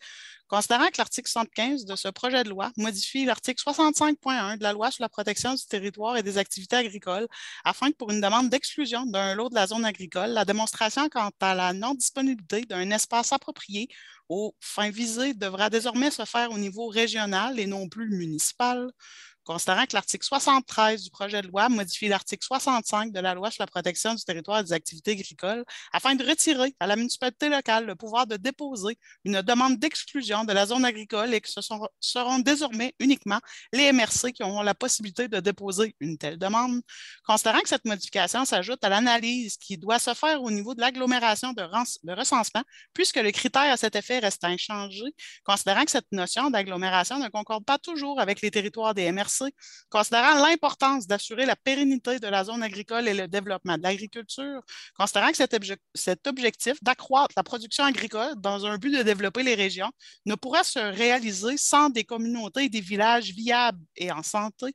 Considérant 0.49 0.87
que 0.87 0.99
l'article 0.99 1.29
75 1.29 1.87
de 1.87 1.97
ce 1.97 2.07
projet 2.07 2.45
de 2.45 2.51
loi 2.51 2.71
modifie 2.77 3.25
l'article 3.25 3.61
65.1 3.61 4.59
de 4.59 4.63
la 4.63 4.73
loi 4.73 4.93
sur 4.93 5.03
la 5.03 5.09
protection 5.09 5.53
du 5.55 5.67
territoire 5.67 6.17
et 6.17 6.23
des 6.23 6.39
activités 6.39 6.77
agricoles 6.77 7.27
afin 7.65 7.91
que 7.91 7.97
pour 7.97 8.13
une 8.13 8.21
demande 8.21 8.49
d'exclusion 8.49 9.07
d'un 9.07 9.35
lot 9.35 9.49
de 9.49 9.57
la 9.57 9.67
zone 9.67 9.85
agricole, 9.85 10.31
la 10.31 10.45
démonstration 10.45 11.09
quant 11.09 11.31
à 11.41 11.55
la 11.57 11.73
non-disponibilité 11.73 12.61
d'un 12.65 12.91
espace 12.93 13.33
approprié 13.33 13.89
aux 14.29 14.55
fins 14.61 14.91
visées 14.91 15.35
devra 15.35 15.71
désormais 15.71 16.11
se 16.11 16.25
faire 16.25 16.51
au 16.53 16.59
niveau 16.59 16.89
régional 16.89 17.59
et 17.61 17.67
non 17.67 17.89
plus 17.89 18.09
municipal. 18.11 18.91
Considérant 19.47 19.87
que 19.87 19.95
l'article 19.95 20.27
73 20.27 21.05
du 21.05 21.11
projet 21.11 21.41
de 21.41 21.47
loi 21.47 21.69
modifie 21.69 22.09
l'article 22.09 22.45
65 22.45 23.13
de 23.13 23.21
la 23.21 23.33
loi 23.33 23.53
sur 23.53 23.63
la 23.63 23.69
protection 23.69 24.13
du 24.13 24.25
territoire 24.25 24.59
et 24.59 24.65
des 24.65 24.73
activités 24.73 25.13
agricoles 25.13 25.65
afin 25.93 26.17
de 26.17 26.27
retirer 26.27 26.75
à 26.81 26.89
la 26.89 26.97
municipalité 26.97 27.49
locale 27.49 27.87
le 27.87 27.95
pouvoir 27.95 28.27
de 28.27 28.37
déposer 28.37 28.99
une 29.25 29.43
demande 29.43 29.79
d'exclusion 29.79 30.43
de 30.45 30.53
la 30.53 30.67
zone 30.67 30.85
agricole 30.85 31.33
et 31.33 31.41
que 31.41 31.49
ce 31.49 31.61
seront 32.01 32.39
désormais 32.41 32.93
uniquement 32.99 33.39
les 33.73 33.93
MRC 33.93 34.33
qui 34.33 34.43
auront 34.43 34.63
la 34.63 34.75
possibilité 34.75 35.29
de 35.29 35.39
déposer 35.39 35.95
une 36.01 36.19
telle 36.19 36.39
demande. 36.39 36.81
Considérant 37.25 37.61
que 37.61 37.69
cette 37.69 37.85
modification 37.85 38.45
s'ajoute 38.45 38.83
à 38.83 38.89
l'analyse 38.89 39.59
qui 39.59 39.79
doit 39.79 40.01
se 40.01 40.13
faire 40.15 40.43
au 40.43 40.51
niveau 40.51 40.75
de 40.75 40.81
l'agglomération 40.81 41.53
de, 41.53 42.13
recensement, 42.13 42.63
puisque 42.95 43.17
le 43.17 43.31
critère 43.31 43.73
à 43.73 43.77
cet 43.77 43.95
effet 43.95 44.19
reste 44.19 44.43
inchangé, 44.43 45.05
considérant 45.45 45.85
que 45.85 45.93
cette 45.93 46.11
notion 46.11 46.51
d'agglomération 46.51 47.21
ne 47.21 47.29
concorde 47.29 47.65
pas 47.65 47.79
toujours 47.79 48.19
avec 48.19 48.41
les 48.41 48.51
territoires 48.51 48.93
des 48.93 49.13
MRC, 49.13 49.36
considérant 49.91 50.35
l'importance 50.35 51.07
d'assurer 51.07 51.47
la 51.47 51.57
pérennité 51.57 52.19
de 52.19 52.27
la 52.27 52.45
zone 52.45 52.63
agricole 52.63 53.09
et 53.09 53.15
le 53.15 53.29
développement 53.29 53.77
de 53.77 53.83
l'agriculture, 53.83 54.61
considérant 54.97 55.31
que 55.31 55.37
cet, 55.95 56.27
objectif 56.27 56.83
d'accroître 56.83 57.35
la 57.37 57.43
production 57.43 57.85
agricole 57.85 58.35
dans 58.37 58.67
un 58.67 58.79
but 58.79 58.97
de 58.97 59.03
développer 59.03 59.43
les 59.43 59.55
régions 59.55 59.91
ne 60.25 60.35
pourra 60.35 60.65
se 60.65 60.79
réaliser 60.79 61.57
sans 61.57 61.91
des 61.91 62.05
communautés 62.05 62.65
et 62.65 62.69
des 62.69 62.81
villages 62.81 63.31
viables 63.33 63.83
et 63.97 64.11
en 64.11 64.23
santé, 64.23 64.75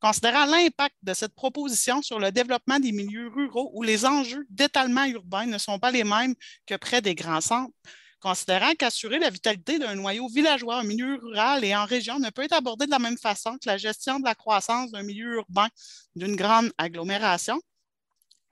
considérant 0.00 0.46
l'impact 0.46 0.96
de 1.02 1.14
cette 1.14 1.34
proposition 1.34 2.02
sur 2.02 2.18
le 2.18 2.32
développement 2.32 2.78
des 2.78 2.92
milieux 2.92 3.28
ruraux 3.28 3.70
où 3.74 3.82
les 3.82 4.04
enjeux 4.04 4.46
d'étalement 4.50 5.04
urbain 5.04 5.46
ne 5.46 5.58
sont 5.58 5.78
pas 5.78 5.90
les 5.90 6.04
mêmes 6.04 6.34
que 6.66 6.76
près 6.76 7.02
des 7.02 7.14
grands 7.14 7.40
centres, 7.40 7.72
considérant 8.20 8.74
qu'assurer 8.74 9.18
la 9.18 9.30
vitalité 9.30 9.78
d'un 9.78 9.94
noyau 9.94 10.28
villageois 10.28 10.78
en 10.78 10.84
milieu 10.84 11.16
rural 11.16 11.64
et 11.64 11.74
en 11.74 11.84
région 11.84 12.18
ne 12.18 12.30
peut 12.30 12.42
être 12.42 12.52
abordé 12.52 12.86
de 12.86 12.90
la 12.90 12.98
même 12.98 13.18
façon 13.18 13.54
que 13.54 13.68
la 13.68 13.78
gestion 13.78 14.20
de 14.20 14.24
la 14.24 14.34
croissance 14.34 14.90
d'un 14.90 15.02
milieu 15.02 15.36
urbain 15.36 15.68
d'une 16.14 16.36
grande 16.36 16.70
agglomération. 16.78 17.60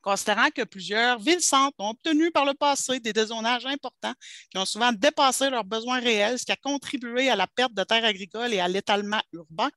Considérant 0.00 0.48
que 0.50 0.62
plusieurs 0.62 1.18
villes-centres 1.18 1.74
ont 1.78 1.90
obtenu 1.90 2.30
par 2.30 2.44
le 2.44 2.54
passé 2.54 3.00
des 3.00 3.12
dézonages 3.12 3.66
importants 3.66 4.14
qui 4.50 4.56
ont 4.56 4.64
souvent 4.64 4.92
dépassé 4.92 5.50
leurs 5.50 5.64
besoins 5.64 5.98
réels, 5.98 6.38
ce 6.38 6.44
qui 6.44 6.52
a 6.52 6.56
contribué 6.56 7.28
à 7.28 7.36
la 7.36 7.46
perte 7.46 7.74
de 7.74 7.82
terres 7.82 8.04
agricoles 8.04 8.54
et 8.54 8.60
à 8.60 8.68
l'étalement 8.68 9.20
urbain, 9.32 9.68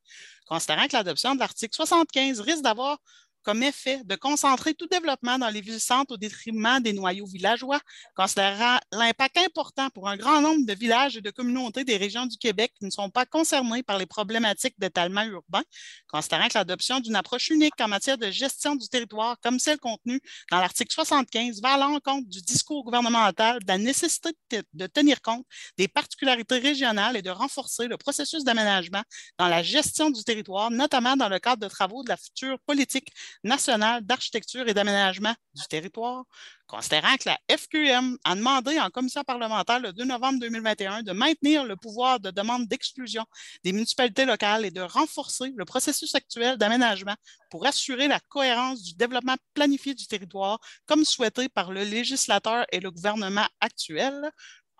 considérant 0.46 0.88
que 0.88 0.96
l'adoption 0.96 1.34
de 1.34 1.40
l'article 1.40 1.76
75 1.76 2.40
risque 2.40 2.62
d'avoir 2.62 3.00
comme 3.44 3.64
effet 3.64 4.02
de 4.06 4.16
concentrer 4.16 4.74
tout 4.74 4.88
développement 4.88 5.38
dans 5.38 5.50
les 5.50 5.62
villes-centres 5.62 6.14
au 6.14 6.18
détriment 6.18 6.80
des 6.80 6.94
noyaux 6.94 7.26
villageois, 7.26 7.80
considérant 8.16 8.78
l'impact 8.92 9.38
important 9.38 9.90
pour 9.90 10.08
un 10.10 10.18
grand 10.18 10.42
nombre 10.42 10.66
de 10.66 10.74
villages 10.74 11.18
et 11.18 11.22
de 11.22 11.30
communautés 11.32 11.84
des 11.84 11.98
régions 11.98 12.26
du 12.26 12.38
Québec 12.38 12.74
qui 12.78 12.86
ne 12.86 12.92
sont 12.92 13.10
pas 13.10 13.26
concernés 13.26 13.84
par 13.84 13.98
les 13.98 14.06
problématiques 14.06 14.76
d'étalement 14.78 15.24
urbain, 15.24 15.64
considérant 16.08 16.48
que 16.48 16.58
l'adoption 16.58 17.00
d'une 17.00 17.16
approche 17.16 17.50
unique 17.50 17.80
en 17.80 17.88
matière 17.88 18.18
de 18.18 18.30
gestion 18.30 18.76
du 18.76 18.88
territoire, 18.88 19.38
comme 19.42 19.60
celle 19.60 19.80
contenue 19.80 20.20
dans 20.52 20.60
l'article 20.60 20.94
75, 20.94 21.62
va 21.62 21.74
à 21.74 21.78
l'encontre 21.78 22.28
du 22.30 22.42
discours 22.42 22.84
gouvernemental 22.84 23.60
de 23.60 23.68
la 23.68 23.78
nécessité 23.78 24.32
de 24.74 24.88
tenir 24.88 25.22
compte 25.22 25.46
des 25.78 25.88
particularités 25.88 26.58
régionales 26.58 27.16
et 27.16 27.22
de 27.22 27.30
renforcer 27.30 27.88
le 27.88 27.98
processus 27.98 28.44
d'aménagement 28.44 29.04
dans 29.38 29.48
la 29.48 29.64
gestion 29.64 30.10
du 30.10 30.24
territoire, 30.24 30.72
notamment 30.72 31.16
dans 31.16 31.30
le 31.30 31.40
cadre 31.40 31.62
de 31.62 31.68
travaux 31.68 32.04
de 32.04 32.10
la 32.10 32.18
future 32.18 32.60
politique 32.66 33.12
nationale 33.44 34.02
d'architecture 34.06 34.68
et 34.68 34.74
d'aménagement 34.74 35.34
du 35.54 35.64
territoire, 35.70 36.24
considérant 36.68 37.16
que 37.18 37.30
la 37.30 37.38
FQM 37.56 38.18
a 38.24 38.36
demandé 38.36 38.80
en 38.80 38.90
commission 38.90 39.24
parlementaire 39.24 39.80
le 39.80 39.92
2 39.92 40.06
novembre 40.06 40.40
2021 40.40 41.04
de 41.04 41.12
maintenir 41.12 41.66
le 41.66 41.76
pouvoir 41.76 42.20
de 42.20 42.32
demande 42.32 42.68
d'exclusion 42.68 43.26
des 43.64 43.74
municipalités 43.74 44.26
locales 44.26 44.66
et 44.66 44.72
de 44.72 44.82
renforcer 44.82 45.52
le 45.56 45.66
processus 45.66 46.16
actuel 46.16 46.58
d'aménagement 46.58 47.16
pour 47.50 47.66
assurer 47.66 48.08
la 48.08 48.20
cohérence 48.30 48.84
du 48.84 48.94
développement 48.94 49.36
planifié 49.54 49.94
du 49.94 50.08
territoire, 50.08 50.60
comme 50.86 51.04
souhaité 51.04 51.50
par 51.50 51.72
le 51.72 51.84
législateur 51.84 52.66
et 52.72 52.80
le 52.80 52.90
gouvernement 52.90 53.48
actuel, 53.60 54.32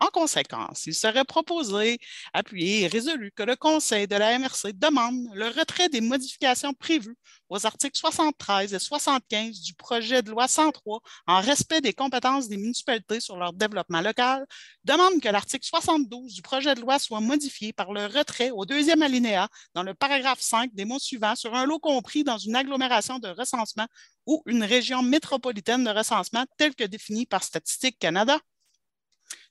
en 0.02 0.08
conséquence, 0.08 0.86
il 0.86 0.94
serait 0.94 1.24
proposé, 1.24 2.00
appuyé 2.32 2.82
et 2.82 2.86
résolu 2.88 3.30
que 3.36 3.44
le 3.44 3.54
Conseil 3.54 4.08
de 4.08 4.16
la 4.16 4.36
MRC 4.36 4.72
demande 4.74 5.28
le 5.32 5.46
retrait 5.46 5.88
des 5.88 6.00
modifications 6.00 6.74
prévues 6.74 7.16
aux 7.48 7.66
articles 7.66 7.96
73 7.96 8.74
et 8.74 8.78
75 8.80 9.60
du 9.60 9.74
projet 9.74 10.22
de 10.22 10.30
loi 10.32 10.48
103 10.48 11.00
en 11.28 11.40
respect 11.40 11.80
des 11.80 11.92
compétences 11.92 12.48
des 12.48 12.56
municipalités 12.56 13.20
sur 13.20 13.36
leur 13.36 13.52
développement 13.52 14.00
local, 14.00 14.44
demande 14.82 15.20
que 15.20 15.28
l'article 15.28 15.64
72 15.64 16.34
du 16.34 16.42
projet 16.42 16.74
de 16.74 16.80
loi 16.80 16.98
soit 16.98 17.20
modifié 17.20 17.72
par 17.72 17.92
le 17.92 18.06
retrait 18.06 18.50
au 18.50 18.64
deuxième 18.64 19.02
alinéa 19.02 19.48
dans 19.74 19.84
le 19.84 19.94
paragraphe 19.94 20.40
5 20.40 20.74
des 20.74 20.84
mots 20.84 20.98
suivants 20.98 21.36
sur 21.36 21.54
un 21.54 21.64
lot 21.64 21.78
compris 21.78 22.24
dans 22.24 22.38
une 22.38 22.56
agglomération 22.56 23.20
de 23.20 23.28
recensement 23.28 23.86
ou 24.26 24.42
une 24.46 24.64
région 24.64 25.02
métropolitaine 25.02 25.84
de 25.84 25.90
recensement 25.90 26.44
telle 26.56 26.74
que 26.74 26.84
définie 26.84 27.26
par 27.26 27.44
Statistique 27.44 28.00
Canada 28.00 28.40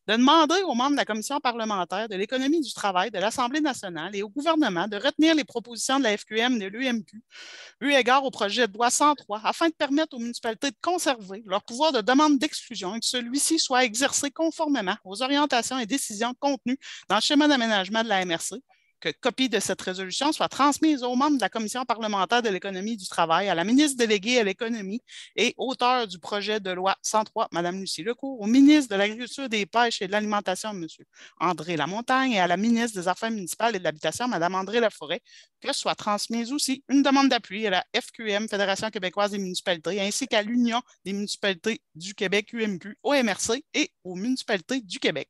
de 0.07 0.15
demander 0.15 0.61
aux 0.63 0.73
membres 0.73 0.91
de 0.91 0.97
la 0.97 1.05
commission 1.05 1.39
parlementaire 1.39 2.09
de 2.09 2.15
l'économie 2.15 2.61
du 2.61 2.73
travail 2.73 3.11
de 3.11 3.19
l'Assemblée 3.19 3.61
nationale 3.61 4.15
et 4.15 4.23
au 4.23 4.29
gouvernement 4.29 4.87
de 4.87 4.97
retenir 4.97 5.35
les 5.35 5.43
propositions 5.43 5.99
de 5.99 6.03
la 6.03 6.17
FQM 6.17 6.55
et 6.55 6.59
de 6.59 6.67
l'UMQ, 6.67 7.21
eu 7.81 7.91
égard 7.93 8.23
au 8.23 8.31
projet 8.31 8.67
de 8.67 8.73
loi 8.73 8.89
103, 8.89 9.41
afin 9.43 9.69
de 9.69 9.73
permettre 9.73 10.15
aux 10.15 10.19
municipalités 10.19 10.71
de 10.71 10.77
conserver 10.81 11.43
leur 11.45 11.63
pouvoir 11.63 11.91
de 11.91 12.01
demande 12.01 12.39
d'exclusion 12.39 12.95
et 12.95 12.99
que 12.99 13.05
celui-ci 13.05 13.59
soit 13.59 13.83
exercé 13.85 14.31
conformément 14.31 14.95
aux 15.05 15.21
orientations 15.21 15.77
et 15.77 15.85
décisions 15.85 16.33
contenues 16.39 16.79
dans 17.07 17.15
le 17.15 17.21
schéma 17.21 17.47
d'aménagement 17.47 18.03
de 18.03 18.09
la 18.09 18.25
MRC, 18.25 18.55
que 19.01 19.09
copie 19.19 19.49
de 19.49 19.59
cette 19.59 19.81
résolution 19.81 20.31
soit 20.31 20.47
transmise 20.47 21.03
aux 21.03 21.15
membres 21.15 21.37
de 21.37 21.41
la 21.41 21.49
Commission 21.49 21.83
parlementaire 21.83 22.41
de 22.41 22.49
l'économie 22.49 22.95
du 22.95 23.07
travail, 23.07 23.49
à 23.49 23.55
la 23.55 23.63
ministre 23.63 23.97
déléguée 23.97 24.39
à 24.39 24.43
l'économie 24.43 25.01
et 25.35 25.53
auteur 25.57 26.07
du 26.07 26.19
projet 26.19 26.59
de 26.59 26.71
loi 26.71 26.95
103, 27.01 27.49
Mme 27.51 27.79
Lucie 27.79 28.03
Lecourt, 28.03 28.39
au 28.39 28.45
ministre 28.45 28.93
de 28.93 28.99
l'Agriculture, 28.99 29.49
des 29.49 29.65
Pêches 29.65 30.01
et 30.01 30.07
de 30.07 30.11
l'Alimentation, 30.11 30.69
M. 30.69 30.85
André 31.39 31.75
Lamontagne, 31.75 32.33
et 32.33 32.39
à 32.39 32.47
la 32.47 32.57
ministre 32.57 32.99
des 32.99 33.07
Affaires 33.07 33.31
municipales 33.31 33.75
et 33.75 33.79
de 33.79 33.83
l'Habitation, 33.83 34.27
Mme 34.27 34.55
André 34.55 34.79
Laforêt, 34.79 35.21
que 35.59 35.73
soit 35.73 35.95
transmise 35.95 36.53
aussi 36.53 36.83
une 36.87 37.01
demande 37.01 37.29
d'appui 37.29 37.65
à 37.67 37.71
la 37.71 37.85
FQM, 37.99 38.47
Fédération 38.47 38.89
québécoise 38.89 39.31
des 39.31 39.39
municipalités, 39.39 39.99
ainsi 39.99 40.27
qu'à 40.27 40.43
l'Union 40.43 40.81
des 41.03 41.13
municipalités 41.13 41.81
du 41.95 42.13
Québec, 42.13 42.53
UMQ, 42.53 42.97
au 43.03 43.13
MRC 43.13 43.63
et 43.73 43.91
aux 44.03 44.15
municipalités 44.15 44.81
du 44.81 44.99
Québec. 44.99 45.29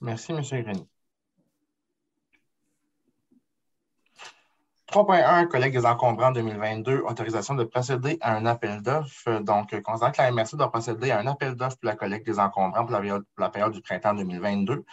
Merci, 0.00 0.32
M. 0.32 0.42
Grenier. 0.64 0.88
3.1, 4.90 5.48
collègue 5.48 5.74
des 5.74 5.84
encombrants 5.84 6.30
2022, 6.30 7.02
autorisation 7.06 7.54
de 7.54 7.64
procéder 7.64 8.16
à 8.22 8.34
un 8.34 8.46
appel 8.46 8.80
d'offres. 8.80 9.40
Donc, 9.40 9.78
considérant 9.82 10.12
que 10.12 10.22
la 10.22 10.32
MRC 10.32 10.56
doit 10.56 10.70
procéder 10.70 11.10
à 11.10 11.18
un 11.18 11.26
appel 11.26 11.56
d'offres 11.56 11.76
pour 11.76 11.88
la 11.88 11.94
collecte 11.94 12.24
des 12.24 12.38
encombrants 12.38 12.86
pour 12.86 12.98
la, 13.36 13.50
période, 13.50 13.72
du 13.74 13.82
printemps 13.82 14.14
2022, 14.14 14.86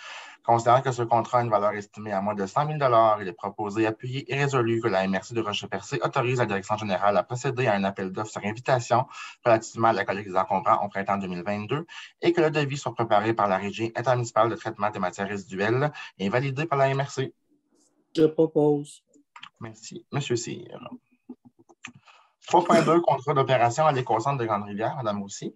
considérant 0.44 0.82
que 0.82 0.92
ce 0.92 1.02
contrat 1.02 1.40
a 1.40 1.44
une 1.44 1.50
valeur 1.50 1.72
estimée 1.72 2.12
à 2.12 2.20
moins 2.20 2.36
de 2.36 2.46
100 2.46 2.78
000 2.78 2.78
il 3.22 3.28
est 3.30 3.32
proposé, 3.32 3.88
appuyé 3.88 4.26
et 4.28 4.38
résolu 4.38 4.82
que 4.82 4.90
la 4.90 5.08
MRC 5.08 5.34
de 5.34 5.40
Roche-Percé 5.40 6.02
autorise 6.04 6.40
la 6.40 6.46
direction 6.46 6.76
générale 6.76 7.16
à 7.16 7.24
procéder 7.24 7.68
à 7.68 7.76
un 7.76 7.86
appel 7.86 8.12
d'offres 8.12 8.32
sur 8.32 8.44
invitation 8.44 9.06
relativement 9.46 9.88
à 9.88 9.94
la 9.94 10.04
collecte 10.04 10.28
des 10.28 10.36
encombrants 10.36 10.86
au 10.86 10.90
printemps 10.90 11.20
2022 11.20 11.86
et 12.22 12.34
que 12.34 12.42
le 12.42 12.52
devis 12.52 12.76
soit 12.76 12.94
préparé 12.94 13.34
par 13.34 13.48
la 13.48 13.56
Régie 13.56 13.94
intermunicipale 13.96 14.50
de 14.50 14.56
traitement 14.56 14.90
des 14.90 15.00
matières 15.00 15.30
résiduelles 15.30 15.90
et 16.20 16.28
validé 16.28 16.66
par 16.66 16.80
la 16.80 16.94
MRC. 16.94 17.34
Je 18.14 18.26
propose. 18.26 19.05
Merci. 19.60 20.06
Monsieur 20.12 20.36
Cyr. 20.36 20.80
3.2, 22.48 23.02
contrat 23.02 23.34
d'opération 23.34 23.86
à 23.86 23.92
l'éco-centre 23.92 24.38
de 24.38 24.46
Grande-Rivière, 24.46 24.96
Madame 24.96 25.24
aussi. 25.24 25.56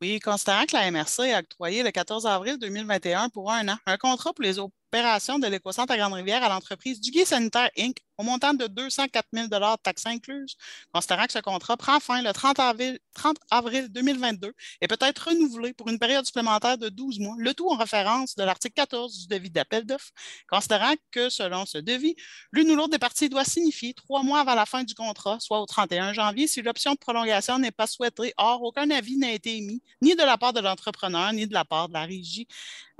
Oui, 0.00 0.20
considérant 0.20 0.64
que 0.64 0.76
la 0.76 0.90
MRC 0.90 1.32
a 1.32 1.40
octroyé 1.40 1.82
le 1.82 1.90
14 1.90 2.26
avril 2.26 2.58
2021 2.58 3.30
pour 3.30 3.50
un 3.50 3.68
an 3.68 3.76
un 3.86 3.96
contrat 3.96 4.32
pour 4.32 4.44
les 4.44 4.58
de 4.90 5.50
l'éco-centre 5.50 5.92
à 5.92 5.98
Grande-Rivière 5.98 6.42
à 6.42 6.48
l'entreprise 6.48 6.98
Duguay 6.98 7.26
Sanitaire 7.26 7.70
Inc. 7.78 7.98
au 8.16 8.22
montant 8.22 8.54
de 8.54 8.66
204 8.66 9.26
000 9.34 9.48
taxes 9.82 10.06
incluses, 10.06 10.56
considérant 10.94 11.26
que 11.26 11.32
ce 11.34 11.40
contrat 11.40 11.76
prend 11.76 12.00
fin 12.00 12.22
le 12.22 12.32
30 12.32 12.58
avril, 12.58 12.98
30 13.14 13.36
avril 13.50 13.88
2022 13.90 14.54
et 14.80 14.88
peut 14.88 14.96
être 15.00 15.28
renouvelé 15.28 15.74
pour 15.74 15.88
une 15.88 15.98
période 15.98 16.24
supplémentaire 16.24 16.78
de 16.78 16.88
12 16.88 17.18
mois, 17.18 17.34
le 17.38 17.52
tout 17.52 17.68
en 17.68 17.76
référence 17.76 18.34
de 18.34 18.42
l'article 18.44 18.74
14 18.76 19.18
du 19.18 19.26
devis 19.26 19.50
d'appel 19.50 19.84
d'offres, 19.84 20.10
considérant 20.48 20.94
que 21.10 21.28
selon 21.28 21.66
ce 21.66 21.76
devis, 21.76 22.16
l'une 22.52 22.70
ou 22.70 22.74
l'autre 22.74 22.90
des 22.90 22.98
parties 22.98 23.28
doit 23.28 23.44
signifier 23.44 23.92
trois 23.92 24.22
mois 24.22 24.40
avant 24.40 24.54
la 24.54 24.64
fin 24.64 24.84
du 24.84 24.94
contrat, 24.94 25.38
soit 25.38 25.60
au 25.60 25.66
31 25.66 26.14
janvier, 26.14 26.46
si 26.46 26.62
l'option 26.62 26.92
de 26.94 26.98
prolongation 26.98 27.58
n'est 27.58 27.70
pas 27.72 27.86
souhaitée. 27.86 28.32
Or, 28.38 28.62
aucun 28.62 28.90
avis 28.90 29.18
n'a 29.18 29.32
été 29.32 29.58
émis, 29.58 29.82
ni 30.00 30.14
de 30.14 30.22
la 30.22 30.38
part 30.38 30.54
de 30.54 30.60
l'entrepreneur, 30.60 31.32
ni 31.34 31.46
de 31.46 31.52
la 31.52 31.66
part 31.66 31.88
de 31.88 31.92
la 31.92 32.04
régie 32.04 32.48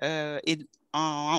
euh, 0.02 0.38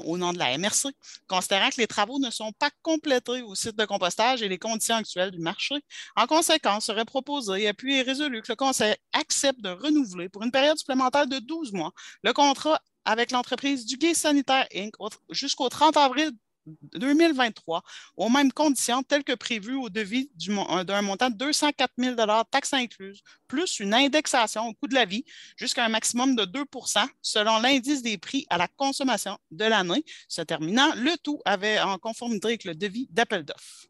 au 0.06 0.18
nom 0.18 0.34
de 0.34 0.40
la 0.40 0.58
MRC, 0.58 0.90
considérant 1.28 1.70
que 1.70 1.78
les 1.78 1.88
travaux 1.88 2.20
ne 2.20 2.30
sont 2.30 2.52
pas 2.54 2.70
complétés 2.82 3.42
au 3.42 3.56
site 3.56 3.78
de 3.78 3.86
compostage 3.86 4.42
et 4.42 4.50
les 4.50 4.58
conditions 4.58 4.96
actuelles 4.96 5.32
du 5.32 5.40
marché. 5.40 5.76
En 6.16 6.28
conséquence, 6.28 6.86
serait 6.86 7.06
proposé 7.06 7.66
et 7.66 7.74
puis 7.74 7.98
est 7.98 8.02
résolu 8.02 8.42
que 8.42 8.52
le 8.52 8.56
Conseil 8.56 8.96
accepte 9.14 9.62
de 9.62 9.70
renouveler 9.70 10.30
pour 10.30 10.44
une 10.44 10.52
période 10.52 10.78
supplémentaire 10.78 11.28
de 11.28 11.40
12 11.40 11.74
mois 11.74 11.92
le 12.24 12.34
contrat 12.34 12.82
avec 13.06 13.32
l'entreprise 13.32 13.86
du 13.86 13.98
Gay 13.98 14.14
Sanitaire 14.14 14.68
Inc. 14.76 14.94
jusqu'au 15.30 15.70
30 15.70 15.98
avril 15.98 16.32
2023 16.66 17.82
aux 18.18 18.30
mêmes 18.30 18.52
conditions 18.52 19.04
telles 19.04 19.24
que 19.24 19.34
prévues 19.34 19.76
au 19.76 19.90
devis 19.90 20.30
euh, 20.50 20.84
d'un 20.84 21.02
montant 21.02 21.30
de 21.30 21.36
204 21.36 21.92
000 21.98 22.16
taxes 22.52 22.74
incluses, 22.74 23.22
plus 23.48 23.80
une 23.80 23.94
indexation 23.94 24.68
au 24.68 24.74
coût 24.74 24.88
de 24.88 24.96
la 24.96 25.06
vie 25.06 25.24
jusqu'à 25.58 25.86
un 25.86 25.90
maximum 25.90 26.36
de 26.36 26.44
2% 26.44 27.08
selon 27.22 27.60
l'indice 27.60 28.02
des 28.02 28.18
prix 28.18 28.46
à 28.50 28.58
la 28.58 28.68
consommation 28.68 29.38
de 29.52 29.66
l'année, 29.66 30.04
se 30.28 30.42
terminant 30.42 30.92
le 30.96 31.18
tout 31.18 31.40
avait 31.46 31.80
en 31.80 31.98
conformité 31.98 32.48
avec 32.48 32.64
le 32.64 32.76
devis 32.76 33.08
d'appel 33.12 33.44
d'offres. 33.44 33.88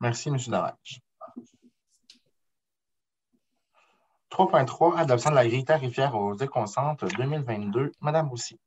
Merci, 0.00 0.28
M. 0.28 0.38
Darage. 0.48 1.00
3.3, 4.30 4.96
adoption 4.96 5.30
de 5.30 5.34
la 5.34 5.46
grille 5.46 5.64
tarifaire 5.64 6.14
aux 6.14 6.34
éconcentres 6.36 7.06
2022. 7.08 7.92
Madame 8.00 8.28
Roussy. 8.28 8.58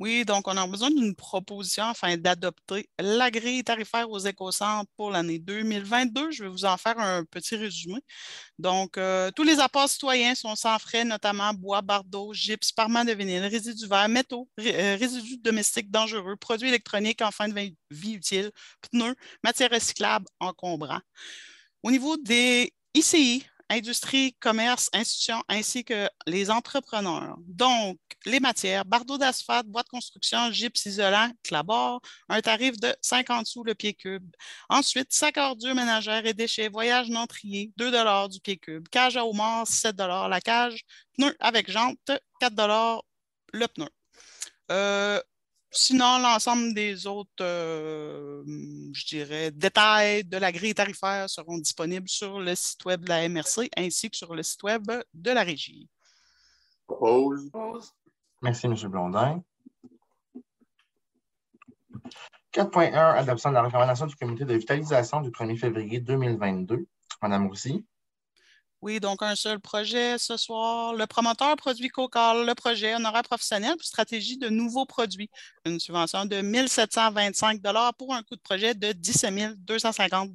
Oui, 0.00 0.24
donc 0.24 0.46
on 0.46 0.56
a 0.56 0.64
besoin 0.68 0.90
d'une 0.90 1.16
proposition 1.16 1.84
afin 1.86 2.16
d'adopter 2.16 2.88
la 3.00 3.32
grille 3.32 3.64
tarifaire 3.64 4.08
aux 4.08 4.20
écocentres 4.20 4.88
pour 4.96 5.10
l'année 5.10 5.40
2022. 5.40 6.30
Je 6.30 6.44
vais 6.44 6.48
vous 6.48 6.64
en 6.64 6.76
faire 6.76 6.98
un 7.00 7.24
petit 7.24 7.56
résumé. 7.56 7.98
Donc, 8.60 8.96
euh, 8.96 9.32
tous 9.32 9.42
les 9.42 9.58
apports 9.58 9.88
citoyens 9.88 10.36
sont 10.36 10.54
sans 10.54 10.78
frais, 10.78 11.04
notamment 11.04 11.52
bois, 11.52 11.82
bardeaux, 11.82 12.32
gypse, 12.32 12.70
parement 12.70 13.04
de 13.04 13.12
vinyle, 13.12 13.42
résidus 13.44 13.88
verts, 13.88 14.08
métaux, 14.08 14.48
euh, 14.60 14.96
résidus 15.00 15.38
domestiques 15.38 15.90
dangereux, 15.90 16.36
produits 16.36 16.68
électroniques 16.68 17.20
en 17.20 17.32
fin 17.32 17.48
de 17.48 17.54
vie 17.90 18.12
utile, 18.14 18.52
pneus, 18.92 19.16
matières 19.42 19.70
recyclables, 19.70 20.26
encombrants. 20.38 21.00
Au 21.82 21.90
niveau 21.90 22.16
des 22.16 22.72
ICI, 22.94 23.44
industrie, 23.70 24.34
commerce, 24.40 24.88
institutions, 24.92 25.42
ainsi 25.48 25.84
que 25.84 26.08
les 26.26 26.50
entrepreneurs. 26.50 27.36
Donc, 27.46 27.98
les 28.24 28.40
matières, 28.40 28.84
bardeaux 28.84 29.18
d'asphalte, 29.18 29.66
bois 29.66 29.82
de 29.82 29.88
construction, 29.88 30.50
gypse 30.52 30.86
isolant, 30.86 31.30
clabord, 31.42 32.00
un 32.28 32.40
tarif 32.40 32.78
de 32.78 32.94
50 33.02 33.46
sous 33.46 33.64
le 33.64 33.74
pied 33.74 33.94
cube. 33.94 34.30
Ensuite, 34.68 35.12
sac 35.12 35.36
ordures 35.36 35.74
ménagères 35.74 36.26
et 36.26 36.34
déchets, 36.34 36.68
voyage 36.68 37.08
non 37.08 37.26
trié, 37.26 37.72
2 37.76 37.90
du 38.28 38.40
pied 38.40 38.58
cube. 38.58 38.88
Cage 38.88 39.16
à 39.16 39.24
homard, 39.24 39.66
7 39.66 39.96
la 39.98 40.40
cage. 40.40 40.84
Pneu 41.16 41.34
avec 41.40 41.70
jante, 41.70 42.10
4 42.40 43.02
le 43.52 43.66
pneu. 43.66 43.88
Euh, 44.70 45.20
Sinon, 45.70 46.18
l'ensemble 46.18 46.72
des 46.72 47.06
autres, 47.06 47.42
euh, 47.42 48.42
je 48.92 49.06
dirais, 49.06 49.50
détails 49.50 50.24
de 50.24 50.38
la 50.38 50.50
grille 50.50 50.74
tarifaire 50.74 51.28
seront 51.28 51.58
disponibles 51.58 52.08
sur 52.08 52.40
le 52.40 52.54
site 52.54 52.84
web 52.86 53.02
de 53.02 53.08
la 53.10 53.28
MRC 53.28 53.68
ainsi 53.76 54.10
que 54.10 54.16
sur 54.16 54.34
le 54.34 54.42
site 54.42 54.62
web 54.62 54.90
de 55.12 55.30
la 55.30 55.42
régie. 55.42 55.88
Merci, 58.40 58.66
M. 58.66 58.74
Blondin. 58.88 59.42
4.1, 62.54 63.18
adoption 63.18 63.50
de 63.50 63.54
la 63.54 63.62
recommandation 63.62 64.06
du 64.06 64.16
comité 64.16 64.44
de 64.46 64.54
vitalisation 64.54 65.20
du 65.20 65.30
1er 65.30 65.56
février 65.56 66.00
2022. 66.00 66.86
Madame 67.20 67.46
Roussy. 67.46 67.84
Oui, 68.80 69.00
donc 69.00 69.22
un 69.22 69.34
seul 69.34 69.58
projet 69.58 70.18
ce 70.18 70.36
soir. 70.36 70.94
Le 70.94 71.06
promoteur 71.06 71.56
produit 71.56 71.88
COCAL, 71.88 72.46
le 72.46 72.54
projet 72.54 72.94
honoraire 72.94 73.22
professionnel 73.22 73.72
pour 73.76 73.84
stratégie 73.84 74.38
de 74.38 74.48
nouveaux 74.48 74.86
produits. 74.86 75.30
Une 75.64 75.80
subvention 75.80 76.24
de 76.26 76.36
1 76.36 76.68
725 76.68 77.60
pour 77.98 78.14
un 78.14 78.22
coût 78.22 78.36
de 78.36 78.40
projet 78.40 78.74
de 78.74 78.92
17 78.92 79.64
250 79.64 80.30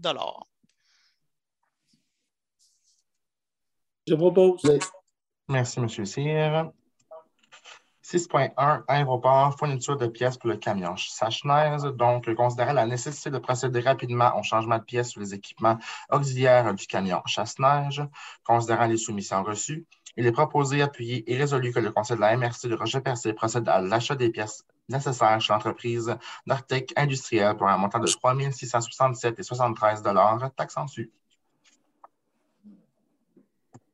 Je 4.06 4.15
propose. 4.15 4.62
Merci, 5.47 5.79
M. 5.79 6.06
Cyr. 6.06 6.71
6.1 8.13 8.84
Aéroport, 8.88 9.58
fourniture 9.58 9.97
de 9.97 10.06
pièces 10.06 10.38
pour 10.38 10.47
le 10.47 10.58
camion 10.58 10.95
Sachner. 10.95 11.78
Donc, 11.95 12.32
considérer 12.36 12.71
la 12.71 12.86
nécessité 12.86 13.32
de 13.32 13.39
procéder 13.39 13.80
rapidement 13.80 14.38
au 14.38 14.43
changement 14.43 14.78
de 14.78 14.84
pièces 14.84 15.10
sur 15.10 15.21
les 15.21 15.34
équipements 15.34 15.80
auxiliaires 16.12 16.76
du 16.76 16.86
camion 16.86 17.23
chasse-neige, 17.26 18.04
considérant 18.43 18.86
les 18.86 18.97
soumissions 18.97 19.41
reçues, 19.41 19.88
il 20.15 20.28
est 20.28 20.32
proposé, 20.32 20.84
appuyé 20.84 21.23
et 21.32 21.36
résolu 21.36 21.73
que 21.73 21.80
le 21.80 21.91
Conseil 21.91 22.17
de 22.17 22.21
la 22.21 22.38
MRC 22.38 22.67
de 22.67 22.76
Rocher-Percé 22.76 23.34
procède 23.34 23.67
à 23.67 23.82
l'achat 23.82 24.15
des 24.15 24.30
pièces 24.30 24.63
nécessaires 24.89 25.41
chez 25.41 25.52
l'entreprise 25.52 26.15
Nortec 26.45 26.93
Industriel 26.95 27.58
pour 27.58 27.67
un 27.67 27.78
montant 27.78 27.97
de 27.97 28.06
3 28.06 28.36
667,73 28.36 30.52
taxes 30.56 30.78
en 30.78 30.86
dessus. 30.86 31.12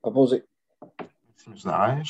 Proposé. 0.01 0.43
Merci, 1.47 1.69
M. 1.69 2.03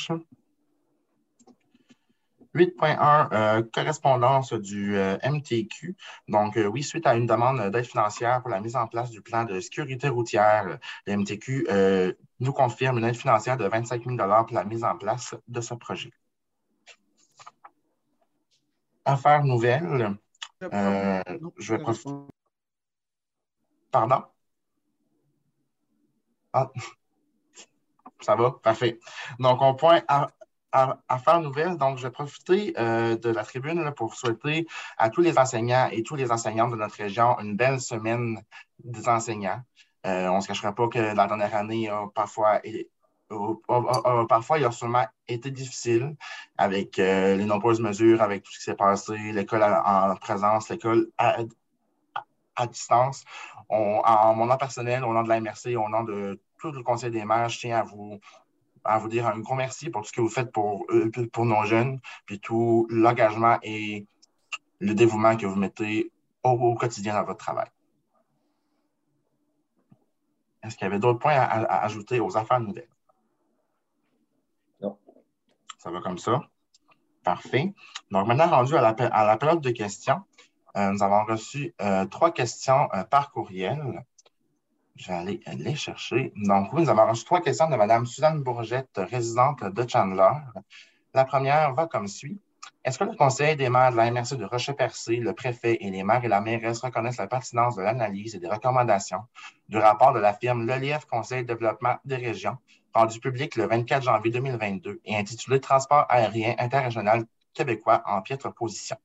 8.1, 2.56 3.30
euh, 3.32 3.64
correspondance 3.74 4.54
du 4.54 4.98
euh, 4.98 5.18
MTQ. 5.24 5.96
Donc, 6.28 6.58
euh, 6.58 6.66
oui, 6.66 6.84
suite 6.84 7.06
à 7.06 7.16
une 7.16 7.26
demande 7.26 7.70
d'aide 7.72 7.86
financière 7.86 8.42
pour 8.42 8.50
la 8.50 8.60
mise 8.60 8.76
en 8.76 8.88
place 8.88 9.10
du 9.12 9.22
plan 9.22 9.44
de 9.46 9.60
sécurité 9.60 10.10
routière, 10.10 10.80
le 11.06 11.14
MTQ 11.14 11.68
nous 12.40 12.54
confirme 12.54 12.98
une 13.00 13.06
aide 13.06 13.16
financière 13.16 13.58
de 13.58 13.66
25 13.68 14.06
000 14.06 14.18
pour 14.18 14.54
la 14.54 14.64
mise 14.64 14.84
en 14.84 14.98
place 14.98 15.36
de 15.48 15.62
ce 15.62 15.74
projet. 15.74 16.12
Affaires 19.06 19.44
nouvelles. 19.44 20.18
je 20.62 21.74
vais 21.74 21.80
profiter. 21.80 22.12
Pardon? 23.92 24.24
Ah. 26.54 26.70
Ça 28.22 28.36
va? 28.36 28.52
Parfait. 28.64 29.00
Donc, 29.40 29.62
on 29.62 29.76
point 29.76 30.02
à 30.08 30.28
affaires 30.72 31.42
nouvelles. 31.42 31.78
Donc, 31.78 31.98
je 31.98 32.04
vais 32.04 32.12
profiter 32.12 32.74
euh, 32.78 33.18
de 33.18 33.30
la 33.30 33.44
tribune 33.44 33.92
pour 33.96 34.16
souhaiter 34.16 34.68
à 34.98 35.10
tous 35.10 35.22
les 35.22 35.38
enseignants 35.38 35.90
et 35.92 36.04
tous 36.04 36.16
les 36.16 36.32
enseignantes 36.32 36.72
de 36.72 36.76
notre 36.76 36.96
région 36.96 37.40
une 37.40 37.56
belle 37.56 37.82
semaine 37.82 38.42
des 38.84 39.08
enseignants. 39.08 39.62
Euh, 40.06 40.28
on 40.28 40.38
ne 40.38 40.42
se 40.42 40.48
cachera 40.48 40.74
pas 40.74 40.88
que 40.88 41.00
la 41.00 41.28
dernière 41.28 41.56
année 41.56 41.90
a 41.90 42.08
parfois, 42.16 42.62
parfois 44.30 44.60
il 44.60 44.66
a 44.66 44.72
sûrement 44.72 45.06
été 45.28 45.52
difficile 45.52 46.16
avec 46.58 47.00
euh, 47.00 47.36
les 47.36 47.46
nombreuses 47.46 47.82
mesures, 47.82 48.22
avec 48.22 48.44
tout 48.44 48.52
ce 48.52 48.60
qui 48.60 48.64
s'est 48.64 48.76
passé, 48.76 49.18
l'école 49.34 49.64
en 49.64 50.16
présence, 50.16 50.70
l'école 50.70 51.10
à, 51.18 51.38
distance. 52.68 53.24
en 53.70 54.36
mon 54.36 54.46
nom 54.46 54.58
personnel, 54.58 55.04
au 55.06 55.14
nom 55.14 55.24
de 55.24 55.30
la 55.30 55.40
MRC, 55.40 55.76
au 55.78 55.90
nom 55.90 56.04
de 56.04 56.42
tout 56.60 56.72
le 56.72 56.84
Conseil 56.84 57.10
des 57.10 57.24
maires, 57.24 57.50
je 57.50 57.60
tiens 57.60 57.80
à 57.80 57.84
vous 57.84 58.20
à 58.84 58.98
vous 58.98 59.08
dire 59.08 59.28
un 59.28 59.40
gros 59.40 59.56
merci 59.56 59.90
pour 59.90 60.02
tout 60.02 60.08
ce 60.08 60.14
que 60.14 60.22
vous 60.22 60.30
faites 60.30 60.52
pour, 60.52 60.86
pour 61.32 61.46
nos 61.46 61.64
jeunes, 61.66 62.00
puis 62.26 62.40
tout 62.40 62.88
l'engagement 62.90 63.58
et 63.64 64.08
le 64.80 64.94
dévouement 64.94 65.36
que 65.36 65.46
vous 65.46 65.56
mettez 65.56 66.12
au, 66.44 66.76
quotidien 66.76 67.14
dans 67.14 67.24
votre 67.24 67.40
travail. 67.40 67.68
Est-ce 70.64 70.76
qu'il 70.76 70.86
y 70.86 70.88
avait 70.88 71.00
d'autres 71.00 71.20
points 71.20 71.36
à, 71.36 71.84
ajouter 71.84 72.20
aux 72.20 72.38
affaires 72.38 72.60
nouvelles? 72.60 72.90
Non. 74.82 74.98
Ça 75.78 75.92
va 75.92 76.02
comme 76.02 76.18
ça? 76.18 76.42
Parfait. 77.24 77.74
Donc, 78.12 78.28
maintenant, 78.28 78.50
rendu 78.50 78.76
à 78.76 78.82
la, 78.82 78.90
à 78.90 79.26
la 79.26 79.38
période 79.38 79.62
de 79.62 79.72
questions, 79.72 80.22
euh, 80.78 80.92
nous 80.92 81.04
avons 81.04 81.26
reçu 81.26 81.74
euh, 81.82 82.06
trois 82.06 82.32
questions 82.32 82.90
euh, 82.94 83.04
par 83.04 83.32
courriel. 83.32 84.04
Je 85.00 85.08
vais 85.08 85.14
aller 85.14 85.42
les 85.56 85.76
chercher. 85.76 86.34
Donc, 86.36 86.74
oui, 86.74 86.82
nous 86.82 86.90
avons 86.90 87.08
reçu 87.08 87.24
trois 87.24 87.40
questions 87.40 87.70
de 87.70 87.76
Mme 87.78 88.06
Suzanne 88.06 88.44
Bourgette, 88.44 88.90
résidente 88.98 89.64
de 89.64 89.88
Chandler. 89.88 90.34
La 91.14 91.24
première 91.24 91.74
va 91.74 91.88
comme 91.88 92.10
suit. 92.10 92.38
Est-ce 92.84 93.00
que 93.00 93.06
le 93.06 93.16
Conseil 93.16 93.56
des 93.56 93.70
maires 93.70 93.92
de 93.92 93.96
la 93.96 94.12
MRC 94.12 94.36
de 94.36 94.44
Rocher-Percé, 94.44 95.16
le 95.16 95.32
préfet 95.32 95.78
et 95.80 95.90
les 95.90 96.04
maires 96.04 96.26
et 96.26 96.28
la 96.28 96.42
mairesse 96.42 96.80
reconnaissent 96.80 97.18
la 97.18 97.28
pertinence 97.28 97.78
de 97.78 97.82
l'analyse 97.82 98.36
et 98.36 98.40
des 98.40 98.50
recommandations 98.50 99.22
du 99.70 99.78
rapport 99.78 100.12
de 100.12 100.20
la 100.20 100.34
firme 100.34 100.68
Lelièvre 100.68 101.08
Conseil 101.08 101.44
de 101.44 101.48
développement 101.54 101.96
des 102.04 102.18
régions, 102.18 102.58
rendu 102.94 103.22
public 103.22 103.56
le 103.56 103.68
24 103.68 104.04
janvier 104.04 104.32
2022 104.32 105.00
et 105.06 105.16
intitulé 105.16 105.62
Transport 105.62 106.08
aérien 106.10 106.56
interrégional 106.58 107.24
québécois 107.54 108.04
en 108.06 108.22
piètre 108.22 108.54
position? 108.54 108.98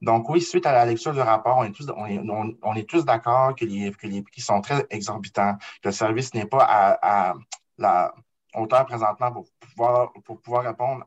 Donc 0.00 0.28
oui, 0.30 0.40
suite 0.40 0.64
à 0.64 0.72
la 0.72 0.86
lecture 0.86 1.12
du 1.12 1.20
rapport, 1.20 1.58
on 1.58 1.64
est 1.64 2.84
tous, 2.88 3.04
d'accord 3.04 3.54
que 3.54 3.64
les, 3.66 3.92
les 4.02 4.22
prix 4.22 4.40
sont 4.40 4.60
très 4.62 4.86
exorbitants, 4.88 5.56
que 5.82 5.88
le 5.88 5.92
service 5.92 6.32
n'est 6.32 6.46
pas 6.46 6.64
à, 7.02 7.34
la 7.76 8.14
hauteur 8.54 8.86
présentement 8.86 9.32
pour 9.32 9.46
pouvoir, 10.40 10.64
répondre 10.64 11.06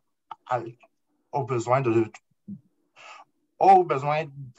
aux 1.32 1.44
besoins 1.44 1.82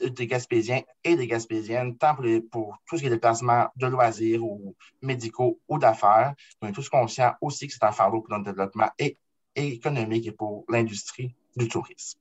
des 0.01 0.27
Gaspésiens 0.27 0.81
et 1.03 1.15
des 1.15 1.27
Gaspésiennes, 1.27 1.97
tant 1.97 2.15
pour, 2.15 2.25
pour 2.51 2.77
tout 2.85 2.97
ce 2.97 3.01
qui 3.01 3.07
est 3.07 3.11
déplacement 3.11 3.67
de 3.77 3.87
loisirs 3.87 4.43
ou 4.43 4.75
médicaux 5.01 5.59
ou 5.69 5.79
d'affaires. 5.79 6.33
On 6.61 6.67
est 6.67 6.73
tous 6.73 6.89
conscients 6.89 7.35
aussi 7.39 7.67
que 7.67 7.73
c'est 7.73 7.83
un 7.83 7.91
fardeau 7.91 8.21
pour 8.21 8.31
notre 8.31 8.51
développement 8.51 8.89
et, 8.99 9.17
économique 9.55 10.27
et 10.27 10.31
pour 10.31 10.65
l'industrie 10.67 11.33
du 11.55 11.69
tourisme. 11.69 12.19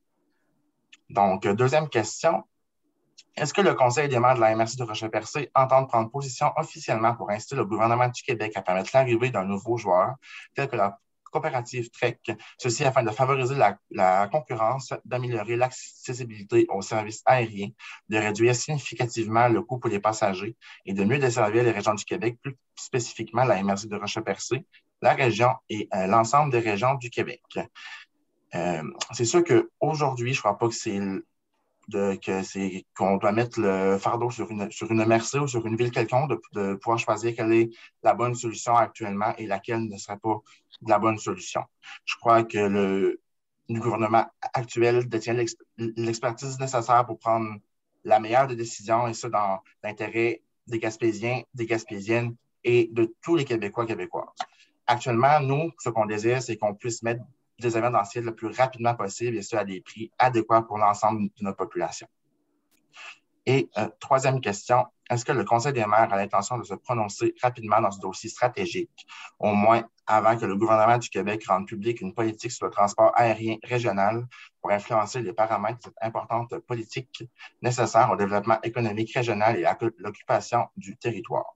Donc, 1.14 1.46
deuxième 1.46 1.88
question. 1.88 2.42
Est-ce 3.37 3.55
que 3.55 3.61
le 3.61 3.74
Conseil 3.74 4.09
des 4.09 4.18
maires 4.18 4.35
de 4.35 4.40
la 4.40 4.55
MRC 4.57 4.77
de 4.77 4.83
Rocher-Percé 4.83 5.48
entend 5.55 5.87
prendre 5.87 6.11
position 6.11 6.53
officiellement 6.57 7.14
pour 7.14 7.31
inciter 7.31 7.55
le 7.55 7.64
gouvernement 7.64 8.09
du 8.09 8.20
Québec 8.22 8.53
à 8.57 8.62
permettre 8.62 8.90
l'arrivée 8.92 9.31
d'un 9.31 9.44
nouveau 9.44 9.77
joueur, 9.77 10.16
tel 10.57 10.68
que 10.68 10.74
la 10.74 10.98
coopérative 11.31 11.88
TREC, 11.90 12.33
ceci 12.59 12.85
afin 12.85 13.05
de 13.05 13.11
favoriser 13.11 13.55
la, 13.90 14.27
concurrence, 14.27 14.92
d'améliorer 15.05 15.55
l'accessibilité 15.55 16.66
aux 16.68 16.83
services 16.83 17.22
aériens, 17.27 17.70
de 18.09 18.18
réduire 18.18 18.57
significativement 18.57 19.46
le 19.46 19.62
coût 19.62 19.79
pour 19.79 19.90
les 19.90 20.00
passagers 20.00 20.57
et 20.85 20.94
de 20.94 21.05
mieux 21.05 21.20
desservir 21.20 21.62
les 21.62 21.70
régions 21.70 21.94
du 21.94 22.05
Québec, 22.05 22.38
plus 22.42 22.57
spécifiquement 22.74 23.44
la 23.44 23.62
MRC 23.62 23.87
de 23.87 23.96
Roche-Percé, 23.96 24.66
la 25.00 25.14
région 25.14 25.55
et 25.68 25.88
euh, 25.94 26.09
l'ensemble 26.09 26.50
des 26.50 26.59
régions 26.59 26.94
du 26.94 27.09
Québec? 27.09 27.42
Euh, 28.54 28.82
c'est 29.12 29.24
sûr 29.24 29.42
qu'aujourd'hui, 29.44 30.32
je 30.32 30.38
ne 30.38 30.42
crois 30.42 30.58
pas 30.58 30.68
que 30.68 30.74
c'est 30.74 31.00
que 31.90 32.42
c'est 32.42 32.86
qu'on 32.96 33.16
doit 33.18 33.32
mettre 33.32 33.60
le 33.60 33.98
fardeau 33.98 34.30
sur 34.30 34.50
une, 34.50 34.70
sur 34.70 34.90
une 34.90 35.04
MRC 35.04 35.38
ou 35.40 35.46
sur 35.46 35.66
une 35.66 35.76
ville 35.76 35.90
quelconque, 35.90 36.32
de, 36.52 36.74
pouvoir 36.74 36.98
choisir 36.98 37.34
quelle 37.34 37.52
est 37.52 37.70
la 38.02 38.14
bonne 38.14 38.34
solution 38.34 38.74
actuellement 38.76 39.34
et 39.36 39.46
laquelle 39.46 39.86
ne 39.86 39.96
serait 39.96 40.18
pas 40.18 40.40
la 40.86 40.98
bonne 40.98 41.18
solution. 41.18 41.62
Je 42.04 42.16
crois 42.16 42.44
que 42.44 42.58
le, 42.58 43.20
gouvernement 43.70 44.26
actuel 44.52 45.08
détient 45.08 45.36
l'expertise 45.78 46.58
nécessaire 46.58 47.04
pour 47.06 47.18
prendre 47.18 47.56
la 48.04 48.20
meilleure 48.20 48.46
des 48.46 48.56
décisions, 48.56 49.08
et 49.08 49.14
ça 49.14 49.30
dans 49.30 49.60
l'intérêt 49.82 50.42
des 50.66 50.78
Gaspésiens, 50.78 51.42
des 51.54 51.66
Gaspésiennes 51.66 52.36
et 52.62 52.88
de 52.92 53.14
tous 53.22 53.36
les 53.36 53.44
Québécois, 53.44 53.86
Québécoises. 53.86 54.28
Actuellement, 54.86 55.40
nous, 55.40 55.70
ce 55.78 55.88
qu'on 55.88 56.04
désire, 56.04 56.42
c'est 56.42 56.56
qu'on 56.56 56.74
puisse 56.74 57.02
mettre 57.02 57.22
des 57.58 57.76
événementiels 57.76 58.24
le 58.24 58.34
plus 58.34 58.48
rapidement 58.48 58.94
possible 58.94 59.36
et 59.36 59.42
ce, 59.42 59.56
à 59.56 59.64
des 59.64 59.80
prix 59.80 60.10
adéquats 60.18 60.62
pour 60.62 60.78
l'ensemble 60.78 61.22
de 61.22 61.44
notre 61.44 61.56
population. 61.56 62.06
Et 63.46 63.68
euh, 63.76 63.88
troisième 64.00 64.40
question, 64.40 64.86
est-ce 65.10 65.24
que 65.24 65.32
le 65.32 65.44
Conseil 65.44 65.74
des 65.74 65.84
maires 65.84 66.12
a 66.12 66.16
l'intention 66.16 66.56
de 66.56 66.64
se 66.64 66.74
prononcer 66.74 67.34
rapidement 67.42 67.80
dans 67.80 67.90
ce 67.90 68.00
dossier 68.00 68.30
stratégique, 68.30 69.06
au 69.38 69.52
moins 69.52 69.84
avant 70.06 70.36
que 70.36 70.46
le 70.46 70.56
gouvernement 70.56 70.96
du 70.96 71.10
Québec 71.10 71.44
rende 71.46 71.66
public 71.66 72.00
une 72.00 72.14
politique 72.14 72.52
sur 72.52 72.66
le 72.66 72.72
transport 72.72 73.12
aérien 73.14 73.56
régional 73.62 74.26
pour 74.60 74.70
influencer 74.70 75.20
les 75.20 75.34
paramètres 75.34 75.78
de 75.78 75.82
cette 75.84 75.94
importante 76.00 76.58
politique 76.60 77.24
nécessaire 77.60 78.10
au 78.10 78.16
développement 78.16 78.60
économique 78.62 79.12
régional 79.14 79.58
et 79.58 79.66
à 79.66 79.76
l'occupation 79.98 80.66
du 80.76 80.96
territoire? 80.96 81.54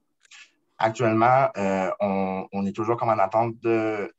Actuellement, 0.77 1.49
euh, 1.57 1.91
on, 1.99 2.47
on, 2.51 2.65
est 2.65 2.71
toujours 2.71 2.97
comme 2.97 3.09
en 3.09 3.19
attente 3.19 3.59
de 3.61 4.13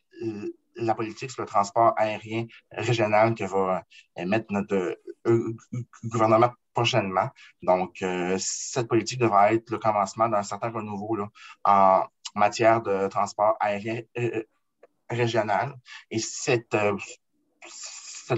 la 0.80 0.94
politique 0.94 1.30
sur 1.30 1.42
le 1.42 1.48
transport 1.48 1.94
aérien 1.96 2.46
régional 2.70 3.34
que 3.34 3.44
va 3.44 3.84
émettre 4.16 4.52
notre 4.52 4.98
euh, 5.26 5.56
gouvernement 6.04 6.52
prochainement. 6.72 7.28
Donc, 7.62 8.02
euh, 8.02 8.36
cette 8.38 8.88
politique 8.88 9.20
devra 9.20 9.52
être 9.52 9.70
le 9.70 9.78
commencement 9.78 10.28
d'un 10.28 10.42
certain 10.42 10.70
renouveau 10.70 11.18
en 11.64 12.04
matière 12.34 12.80
de 12.82 13.08
transport 13.08 13.56
aérien 13.60 14.00
euh, 14.18 14.42
régional. 15.08 15.74
Et 16.10 16.18
cette, 16.18 16.76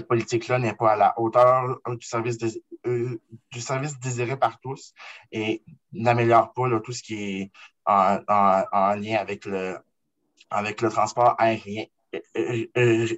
politique-là 0.07 0.57
n'est 0.57 0.73
pas 0.73 0.93
à 0.93 0.95
la 0.95 1.13
hauteur 1.19 1.79
du 1.87 2.05
service, 2.05 2.39
du 2.39 3.61
service 3.61 3.99
désiré 3.99 4.35
par 4.37 4.59
tous 4.59 4.91
et 5.31 5.63
n'améliore 5.91 6.51
pas 6.53 6.79
tout 6.83 6.91
ce 6.91 7.03
qui 7.03 7.13
est 7.13 7.51
en, 7.85 8.17
en, 8.27 8.95
lien 8.95 9.17
avec 9.17 9.45
le, 9.45 9.77
avec 10.49 10.81
le 10.81 10.89
transport 10.89 11.35
aérien 11.37 11.85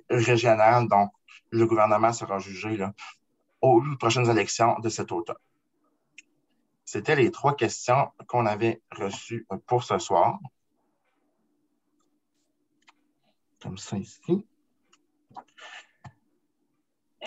régional. 0.09 0.87
Donc, 0.87 1.11
le 1.51 1.65
gouvernement 1.65 2.13
sera 2.13 2.39
jugé 2.39 2.77
là, 2.77 2.93
aux 3.61 3.81
prochaines 3.99 4.29
élections 4.29 4.79
de 4.79 4.89
cet 4.89 5.11
automne. 5.11 5.35
C'était 6.83 7.15
les 7.15 7.31
trois 7.31 7.55
questions 7.55 8.11
qu'on 8.27 8.45
avait 8.45 8.81
reçues 8.91 9.47
pour 9.65 9.83
ce 9.83 9.97
soir. 9.97 10.39
Comme 13.61 13.77
ça 13.77 13.97
ici. 13.97 14.45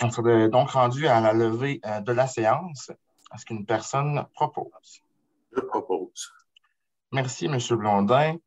On 0.01 0.09
serait 0.09 0.47
donc 0.47 0.69
rendu 0.69 1.07
à 1.07 1.19
la 1.19 1.33
levée 1.33 1.81
euh, 1.85 1.99
de 1.99 2.13
la 2.13 2.25
séance. 2.25 2.89
Est-ce 3.33 3.45
qu'une 3.45 3.65
personne 3.65 4.25
propose? 4.33 5.03
Je 5.51 5.59
propose. 5.59 6.31
Merci, 7.11 7.45
M. 7.47 7.57
Blondin. 7.71 8.37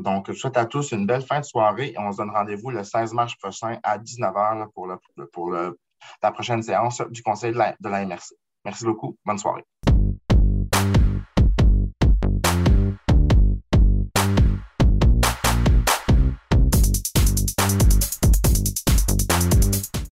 Donc, 0.00 0.30
je 0.30 0.38
souhaite 0.38 0.56
à 0.56 0.66
tous 0.66 0.92
une 0.92 1.06
belle 1.06 1.22
fin 1.22 1.40
de 1.40 1.44
soirée 1.44 1.92
et 1.92 1.98
on 1.98 2.12
se 2.12 2.18
donne 2.18 2.30
rendez-vous 2.30 2.70
le 2.70 2.84
16 2.84 3.12
mars 3.12 3.34
prochain 3.36 3.78
à 3.82 3.98
19h 3.98 4.68
pour, 4.72 4.88
pour 5.32 5.52
la 5.52 6.32
prochaine 6.32 6.62
séance 6.62 7.02
du 7.10 7.22
Conseil 7.22 7.52
de 7.52 7.58
la, 7.58 7.76
de 7.80 7.88
la 7.88 8.04
MRC. 8.04 8.34
Merci 8.64 8.84
beaucoup. 8.84 9.16
Bonne 9.24 9.38
soirée. 9.38 9.64